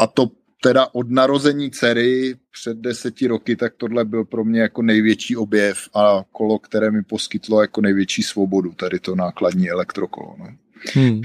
a 0.00 0.06
to 0.06 0.30
teda 0.62 0.86
od 0.92 1.10
narození 1.10 1.70
dcery 1.70 2.34
před 2.52 2.76
deseti 2.76 3.26
roky, 3.26 3.56
tak 3.56 3.74
tohle 3.76 4.04
byl 4.04 4.24
pro 4.24 4.44
mě 4.44 4.60
jako 4.60 4.82
největší 4.82 5.36
objev 5.36 5.78
a 5.94 6.24
kolo, 6.32 6.58
které 6.58 6.90
mi 6.90 7.02
poskytlo 7.02 7.60
jako 7.60 7.80
největší 7.80 8.22
svobodu, 8.22 8.72
tady 8.72 8.98
to 8.98 9.14
nákladní 9.14 9.70
elektrokolo. 9.70 10.36
No. 10.38 10.46
Hmm. 10.94 11.20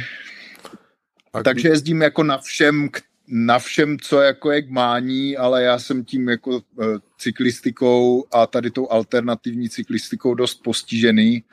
A 1.33 1.43
Takže 1.43 1.67
jezdím 1.67 2.01
jako 2.01 2.23
na 2.23 2.37
všem, 2.37 2.89
na 3.27 3.59
všem, 3.59 3.99
co 3.99 4.21
jako 4.21 4.51
je 4.51 4.61
k 4.61 4.69
mání, 4.69 5.37
ale 5.37 5.63
já 5.63 5.79
jsem 5.79 6.05
tím 6.05 6.29
jako 6.29 6.49
uh, 6.49 6.61
cyklistikou 7.17 8.25
a 8.31 8.47
tady 8.47 8.71
tou 8.71 8.91
alternativní 8.91 9.69
cyklistikou 9.69 10.33
dost 10.33 10.63
postižený 10.63 11.43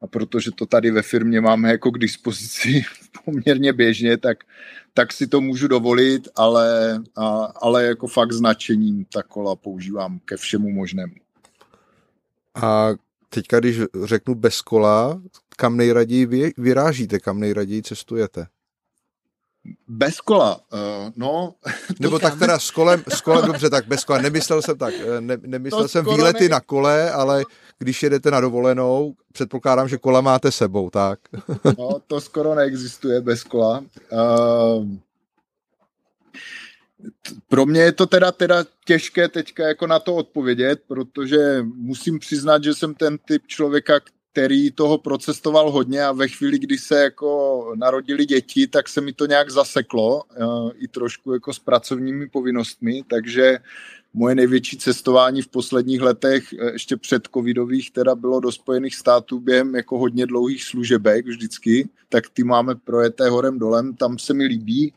a 0.00 0.06
protože 0.06 0.50
to 0.50 0.66
tady 0.66 0.90
ve 0.90 1.02
firmě 1.02 1.40
máme 1.40 1.70
jako 1.70 1.90
k 1.90 1.98
dispozici 1.98 2.84
poměrně 3.24 3.72
běžně, 3.72 4.16
tak, 4.16 4.44
tak 4.98 5.12
si 5.12 5.26
to 5.26 5.40
můžu 5.40 5.68
dovolit, 5.68 6.28
ale, 6.36 6.98
a, 7.16 7.28
ale 7.62 7.84
jako 7.84 8.06
fakt 8.06 8.32
značením 8.32 9.04
ta 9.12 9.22
kola 9.22 9.56
používám 9.56 10.18
ke 10.24 10.36
všemu 10.36 10.70
možnému. 10.70 11.14
A 12.62 12.88
teďka, 13.28 13.60
když 13.60 13.80
řeknu 14.04 14.34
bez 14.34 14.60
kola, 14.60 15.22
kam 15.56 15.76
nejraději 15.76 16.26
vy, 16.26 16.52
vyrážíte, 16.58 17.18
kam 17.18 17.40
nejraději 17.40 17.82
cestujete? 17.82 18.46
Bez 19.88 20.20
kola, 20.20 20.56
uh, 20.72 21.10
no. 21.16 21.54
Nebo 22.00 22.18
tak 22.18 22.38
teda 22.38 22.58
s 22.58 22.70
kolem, 22.70 23.02
s 23.08 23.20
kolem, 23.20 23.46
dobře, 23.46 23.70
tak 23.70 23.86
bez 23.86 24.04
kola. 24.04 24.18
Nemyslel 24.18 24.62
jsem 24.62 24.78
tak, 24.78 24.94
eh, 24.94 25.20
ne, 25.20 25.38
nemyslel 25.46 25.82
to 25.82 25.88
jsem 25.88 26.04
výlety 26.04 26.44
ne... 26.44 26.48
na 26.48 26.60
kole, 26.60 27.12
ale 27.12 27.44
když 27.78 28.02
jedete 28.02 28.30
na 28.30 28.40
dovolenou, 28.40 29.14
předpokládám, 29.32 29.88
že 29.88 29.98
kola 29.98 30.20
máte 30.20 30.52
sebou, 30.52 30.90
tak? 30.90 31.18
No, 31.78 32.00
to 32.06 32.20
skoro 32.20 32.54
neexistuje 32.54 33.20
bez 33.20 33.44
kola. 33.44 33.84
Uh, 34.12 34.86
pro 37.48 37.66
mě 37.66 37.80
je 37.80 37.92
to 37.92 38.06
teda, 38.06 38.32
teda 38.32 38.64
těžké 38.84 39.28
teďka 39.28 39.68
jako 39.68 39.86
na 39.86 39.98
to 39.98 40.14
odpovědět, 40.14 40.82
protože 40.88 41.62
musím 41.62 42.18
přiznat, 42.18 42.64
že 42.64 42.74
jsem 42.74 42.94
ten 42.94 43.18
typ 43.18 43.46
člověka, 43.46 44.00
který 44.32 44.70
toho 44.70 44.98
procestoval 44.98 45.70
hodně 45.70 46.04
a 46.04 46.12
ve 46.12 46.28
chvíli, 46.28 46.58
kdy 46.58 46.78
se 46.78 47.02
jako 47.02 47.72
narodili 47.76 48.26
děti, 48.26 48.66
tak 48.66 48.88
se 48.88 49.00
mi 49.00 49.12
to 49.12 49.26
nějak 49.26 49.50
zaseklo 49.50 50.22
eh, 50.30 50.44
i 50.74 50.88
trošku 50.88 51.32
jako 51.32 51.52
s 51.52 51.58
pracovními 51.58 52.28
povinnostmi, 52.28 53.02
takže 53.10 53.58
moje 54.14 54.34
největší 54.34 54.76
cestování 54.76 55.42
v 55.42 55.48
posledních 55.48 56.00
letech, 56.00 56.52
eh, 56.52 56.72
ještě 56.72 56.96
před 56.96 57.28
covidových, 57.34 57.90
teda 57.90 58.14
bylo 58.14 58.40
do 58.40 58.52
Spojených 58.52 58.94
států 58.94 59.40
během 59.40 59.74
jako 59.74 59.98
hodně 59.98 60.26
dlouhých 60.26 60.64
služebek 60.64 61.26
vždycky, 61.26 61.88
tak 62.08 62.24
ty 62.32 62.44
máme 62.44 62.74
projeté 62.74 63.28
horem 63.28 63.58
dolem, 63.58 63.94
tam 63.94 64.18
se 64.18 64.34
mi 64.34 64.44
líbí. 64.44 64.92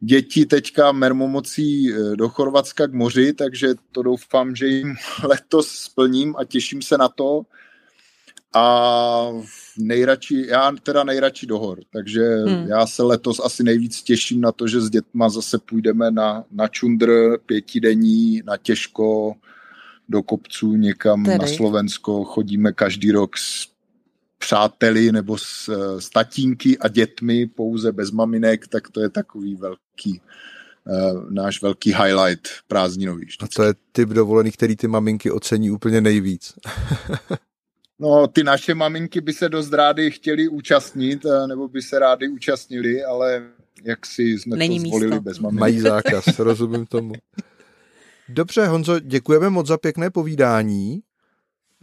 Děti 0.00 0.46
teďka 0.46 0.92
mermomocí 0.92 1.92
eh, 1.92 2.16
do 2.16 2.28
Chorvatska 2.28 2.86
k 2.86 2.94
moři, 2.94 3.32
takže 3.32 3.68
to 3.92 4.02
doufám, 4.02 4.56
že 4.56 4.66
jim 4.66 4.94
letos 5.24 5.68
splním 5.68 6.34
a 6.38 6.44
těším 6.44 6.82
se 6.82 6.98
na 6.98 7.08
to 7.08 7.42
a 8.54 9.28
nejradši, 9.78 10.46
já 10.48 10.72
teda 10.82 11.04
nejradši 11.04 11.46
do 11.46 11.58
hor, 11.58 11.78
takže 11.92 12.20
hmm. 12.20 12.66
já 12.68 12.86
se 12.86 13.02
letos 13.02 13.40
asi 13.44 13.62
nejvíc 13.62 14.02
těším 14.02 14.40
na 14.40 14.52
to, 14.52 14.66
že 14.66 14.80
s 14.80 14.90
dětma 14.90 15.28
zase 15.28 15.58
půjdeme 15.58 16.10
na, 16.10 16.44
na 16.50 16.68
čundr 16.68 17.38
pětidenní, 17.46 18.42
na 18.46 18.56
těžko, 18.56 19.34
do 20.08 20.22
kopců 20.22 20.76
někam 20.76 21.24
Tedy. 21.24 21.38
na 21.38 21.46
Slovensko, 21.46 22.24
chodíme 22.24 22.72
každý 22.72 23.12
rok 23.12 23.38
s 23.38 23.68
přáteli 24.38 25.12
nebo 25.12 25.38
s, 25.38 25.68
s 25.98 26.10
tatínky 26.10 26.78
a 26.78 26.88
dětmi 26.88 27.46
pouze 27.46 27.92
bez 27.92 28.10
maminek, 28.10 28.68
tak 28.68 28.90
to 28.90 29.00
je 29.00 29.08
takový 29.08 29.54
velký 29.54 30.20
uh, 30.84 31.30
náš 31.30 31.62
velký 31.62 31.92
highlight 31.92 32.48
prázdninový. 32.68 33.24
Vždycky. 33.24 33.44
A 33.44 33.48
to 33.56 33.62
je 33.62 33.74
typ 33.92 34.08
dovolený, 34.08 34.50
který 34.50 34.76
ty 34.76 34.88
maminky 34.88 35.30
ocení 35.30 35.70
úplně 35.70 36.00
nejvíc. 36.00 36.52
No, 38.00 38.26
ty 38.28 38.44
naše 38.44 38.74
maminky 38.74 39.20
by 39.20 39.32
se 39.32 39.48
dost 39.48 39.72
rády 39.72 40.10
chtěli 40.10 40.48
účastnit, 40.48 41.24
eh, 41.24 41.46
nebo 41.46 41.68
by 41.68 41.82
se 41.82 41.98
rádi 41.98 42.28
účastnili, 42.28 43.04
ale 43.04 43.42
jak 43.84 44.06
si 44.06 44.22
jsme 44.22 44.56
Není 44.56 44.80
to 44.82 44.88
zvolili 44.88 45.10
místo. 45.10 45.22
bez 45.22 45.38
maminek. 45.38 45.60
Mají 45.60 45.80
zákaz, 45.80 46.24
rozumím 46.38 46.86
tomu. 46.86 47.12
Dobře, 48.28 48.66
Honzo, 48.66 49.00
děkujeme 49.00 49.50
moc 49.50 49.66
za 49.66 49.78
pěkné 49.78 50.10
povídání. 50.10 51.00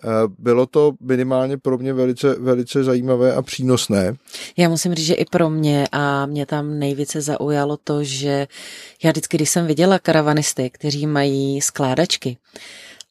Eh, 0.04 0.08
bylo 0.40 0.66
to 0.66 0.94
minimálně 1.02 1.58
pro 1.58 1.78
mě 1.78 1.94
velice, 1.94 2.36
velice 2.40 2.84
zajímavé 2.84 3.34
a 3.34 3.42
přínosné. 3.42 4.16
Já 4.58 4.70
musím 4.70 4.94
říct, 4.94 5.06
že 5.06 5.14
i 5.14 5.26
pro 5.26 5.50
mě 5.50 5.88
a 5.92 6.26
mě 6.26 6.46
tam 6.46 6.80
nejvíce 6.80 7.22
zaujalo 7.22 7.78
to, 7.78 8.04
že 8.04 8.48
já 9.04 9.12
vždycky, 9.12 9.38
když 9.38 9.50
jsem 9.50 9.68
viděla 9.68 10.00
karavanisty, 10.00 10.70
kteří 10.70 11.08
mají 11.08 11.62
skládačky, 11.62 12.38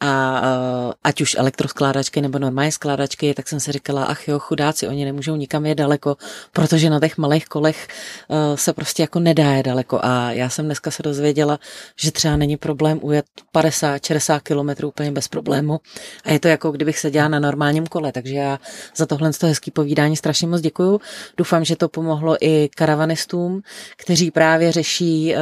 a 0.04 0.40
uh, 0.86 0.92
ať 1.04 1.20
už 1.20 1.36
elektroskládačky 1.38 2.20
nebo 2.20 2.38
normální 2.38 2.72
skládačky, 2.72 3.34
tak 3.34 3.48
jsem 3.48 3.60
si 3.60 3.72
říkala, 3.72 4.04
ach 4.04 4.28
jo, 4.28 4.38
chudáci, 4.38 4.88
oni 4.88 5.04
nemůžou 5.04 5.36
nikam 5.36 5.66
jet 5.66 5.74
daleko, 5.74 6.16
protože 6.52 6.90
na 6.90 7.00
těch 7.00 7.18
malých 7.18 7.46
kolech 7.46 7.88
uh, 8.28 8.36
se 8.54 8.72
prostě 8.72 9.02
jako 9.02 9.20
nedá 9.20 9.50
je 9.50 9.62
daleko 9.62 10.00
a 10.02 10.32
já 10.32 10.48
jsem 10.48 10.64
dneska 10.64 10.90
se 10.90 11.02
dozvěděla, 11.02 11.58
že 11.96 12.12
třeba 12.12 12.36
není 12.36 12.56
problém 12.56 12.98
ujet 13.02 13.26
50-60 13.54 14.40
kilometrů 14.40 14.88
úplně 14.88 15.12
bez 15.12 15.28
problému 15.28 15.80
a 16.24 16.32
je 16.32 16.40
to 16.40 16.48
jako 16.48 16.70
kdybych 16.70 16.98
seděla 16.98 17.28
na 17.28 17.38
normálním 17.38 17.86
kole, 17.86 18.12
takže 18.12 18.34
já 18.34 18.58
za 18.96 19.06
tohle 19.06 19.32
to 19.32 19.46
hezký 19.46 19.70
povídání 19.70 20.16
strašně 20.16 20.46
moc 20.46 20.60
děkuju. 20.60 21.00
Doufám, 21.36 21.64
že 21.64 21.76
to 21.76 21.88
pomohlo 21.88 22.36
i 22.40 22.68
karavanistům, 22.76 23.62
kteří 23.96 24.30
právě 24.30 24.72
řeší, 24.72 25.34
uh, 25.34 25.40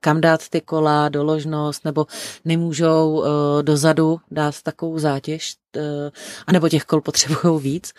kam 0.00 0.20
dát 0.20 0.48
ty 0.48 0.60
kola, 0.60 1.08
doložnost, 1.08 1.84
nebo 1.84 2.06
nemůžou 2.44 3.10
uh, 3.10 3.26
dozadu 3.72 4.20
dát 4.30 4.62
takovou 4.62 4.98
zátěž, 4.98 5.54
eh, 5.76 6.10
anebo 6.46 6.68
těch 6.68 6.84
kol 6.84 7.00
potřebují 7.00 7.60
víc. 7.62 7.92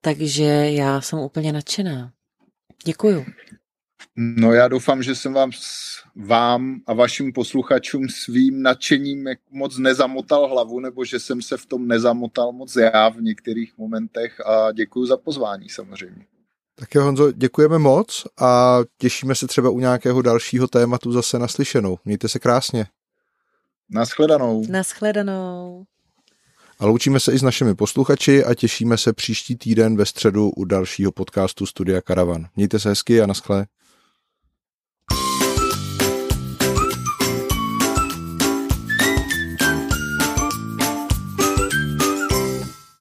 Takže 0.00 0.44
já 0.70 1.00
jsem 1.00 1.18
úplně 1.18 1.52
nadšená. 1.52 2.10
Děkuju. 2.84 3.24
No 4.16 4.52
já 4.52 4.68
doufám, 4.68 5.02
že 5.02 5.14
jsem 5.14 5.32
vám, 5.32 5.50
vám 6.16 6.80
a 6.86 6.92
vašim 6.92 7.32
posluchačům 7.32 8.08
svým 8.08 8.62
nadšením 8.62 9.28
moc 9.50 9.78
nezamotal 9.78 10.48
hlavu, 10.48 10.80
nebo 10.80 11.04
že 11.04 11.20
jsem 11.20 11.42
se 11.42 11.56
v 11.56 11.66
tom 11.66 11.88
nezamotal 11.88 12.52
moc 12.52 12.76
já 12.76 13.08
v 13.08 13.20
některých 13.20 13.78
momentech 13.78 14.46
a 14.46 14.72
děkuji 14.72 15.06
za 15.06 15.16
pozvání 15.16 15.68
samozřejmě. 15.68 16.24
Tak 16.74 16.94
jo, 16.94 17.02
Honzo, 17.02 17.32
děkujeme 17.32 17.78
moc 17.78 18.26
a 18.40 18.78
těšíme 18.98 19.34
se 19.34 19.46
třeba 19.46 19.70
u 19.70 19.80
nějakého 19.80 20.22
dalšího 20.22 20.68
tématu 20.68 21.12
zase 21.12 21.38
naslyšenou. 21.38 21.98
Mějte 22.04 22.28
se 22.28 22.38
krásně. 22.38 22.86
Naschledanou. 23.90 24.62
Naschledanou. 24.68 25.84
A 26.78 26.86
loučíme 26.86 27.20
se 27.20 27.32
i 27.32 27.38
s 27.38 27.42
našimi 27.42 27.74
posluchači 27.74 28.44
a 28.44 28.54
těšíme 28.54 28.96
se 28.96 29.12
příští 29.12 29.56
týden 29.56 29.96
ve 29.96 30.06
středu 30.06 30.50
u 30.50 30.64
dalšího 30.64 31.12
podcastu 31.12 31.66
Studia 31.66 32.00
Karavan. 32.00 32.46
Mějte 32.56 32.78
se 32.78 32.88
hezky 32.88 33.20
a 33.20 33.26
naschle. 33.26 33.66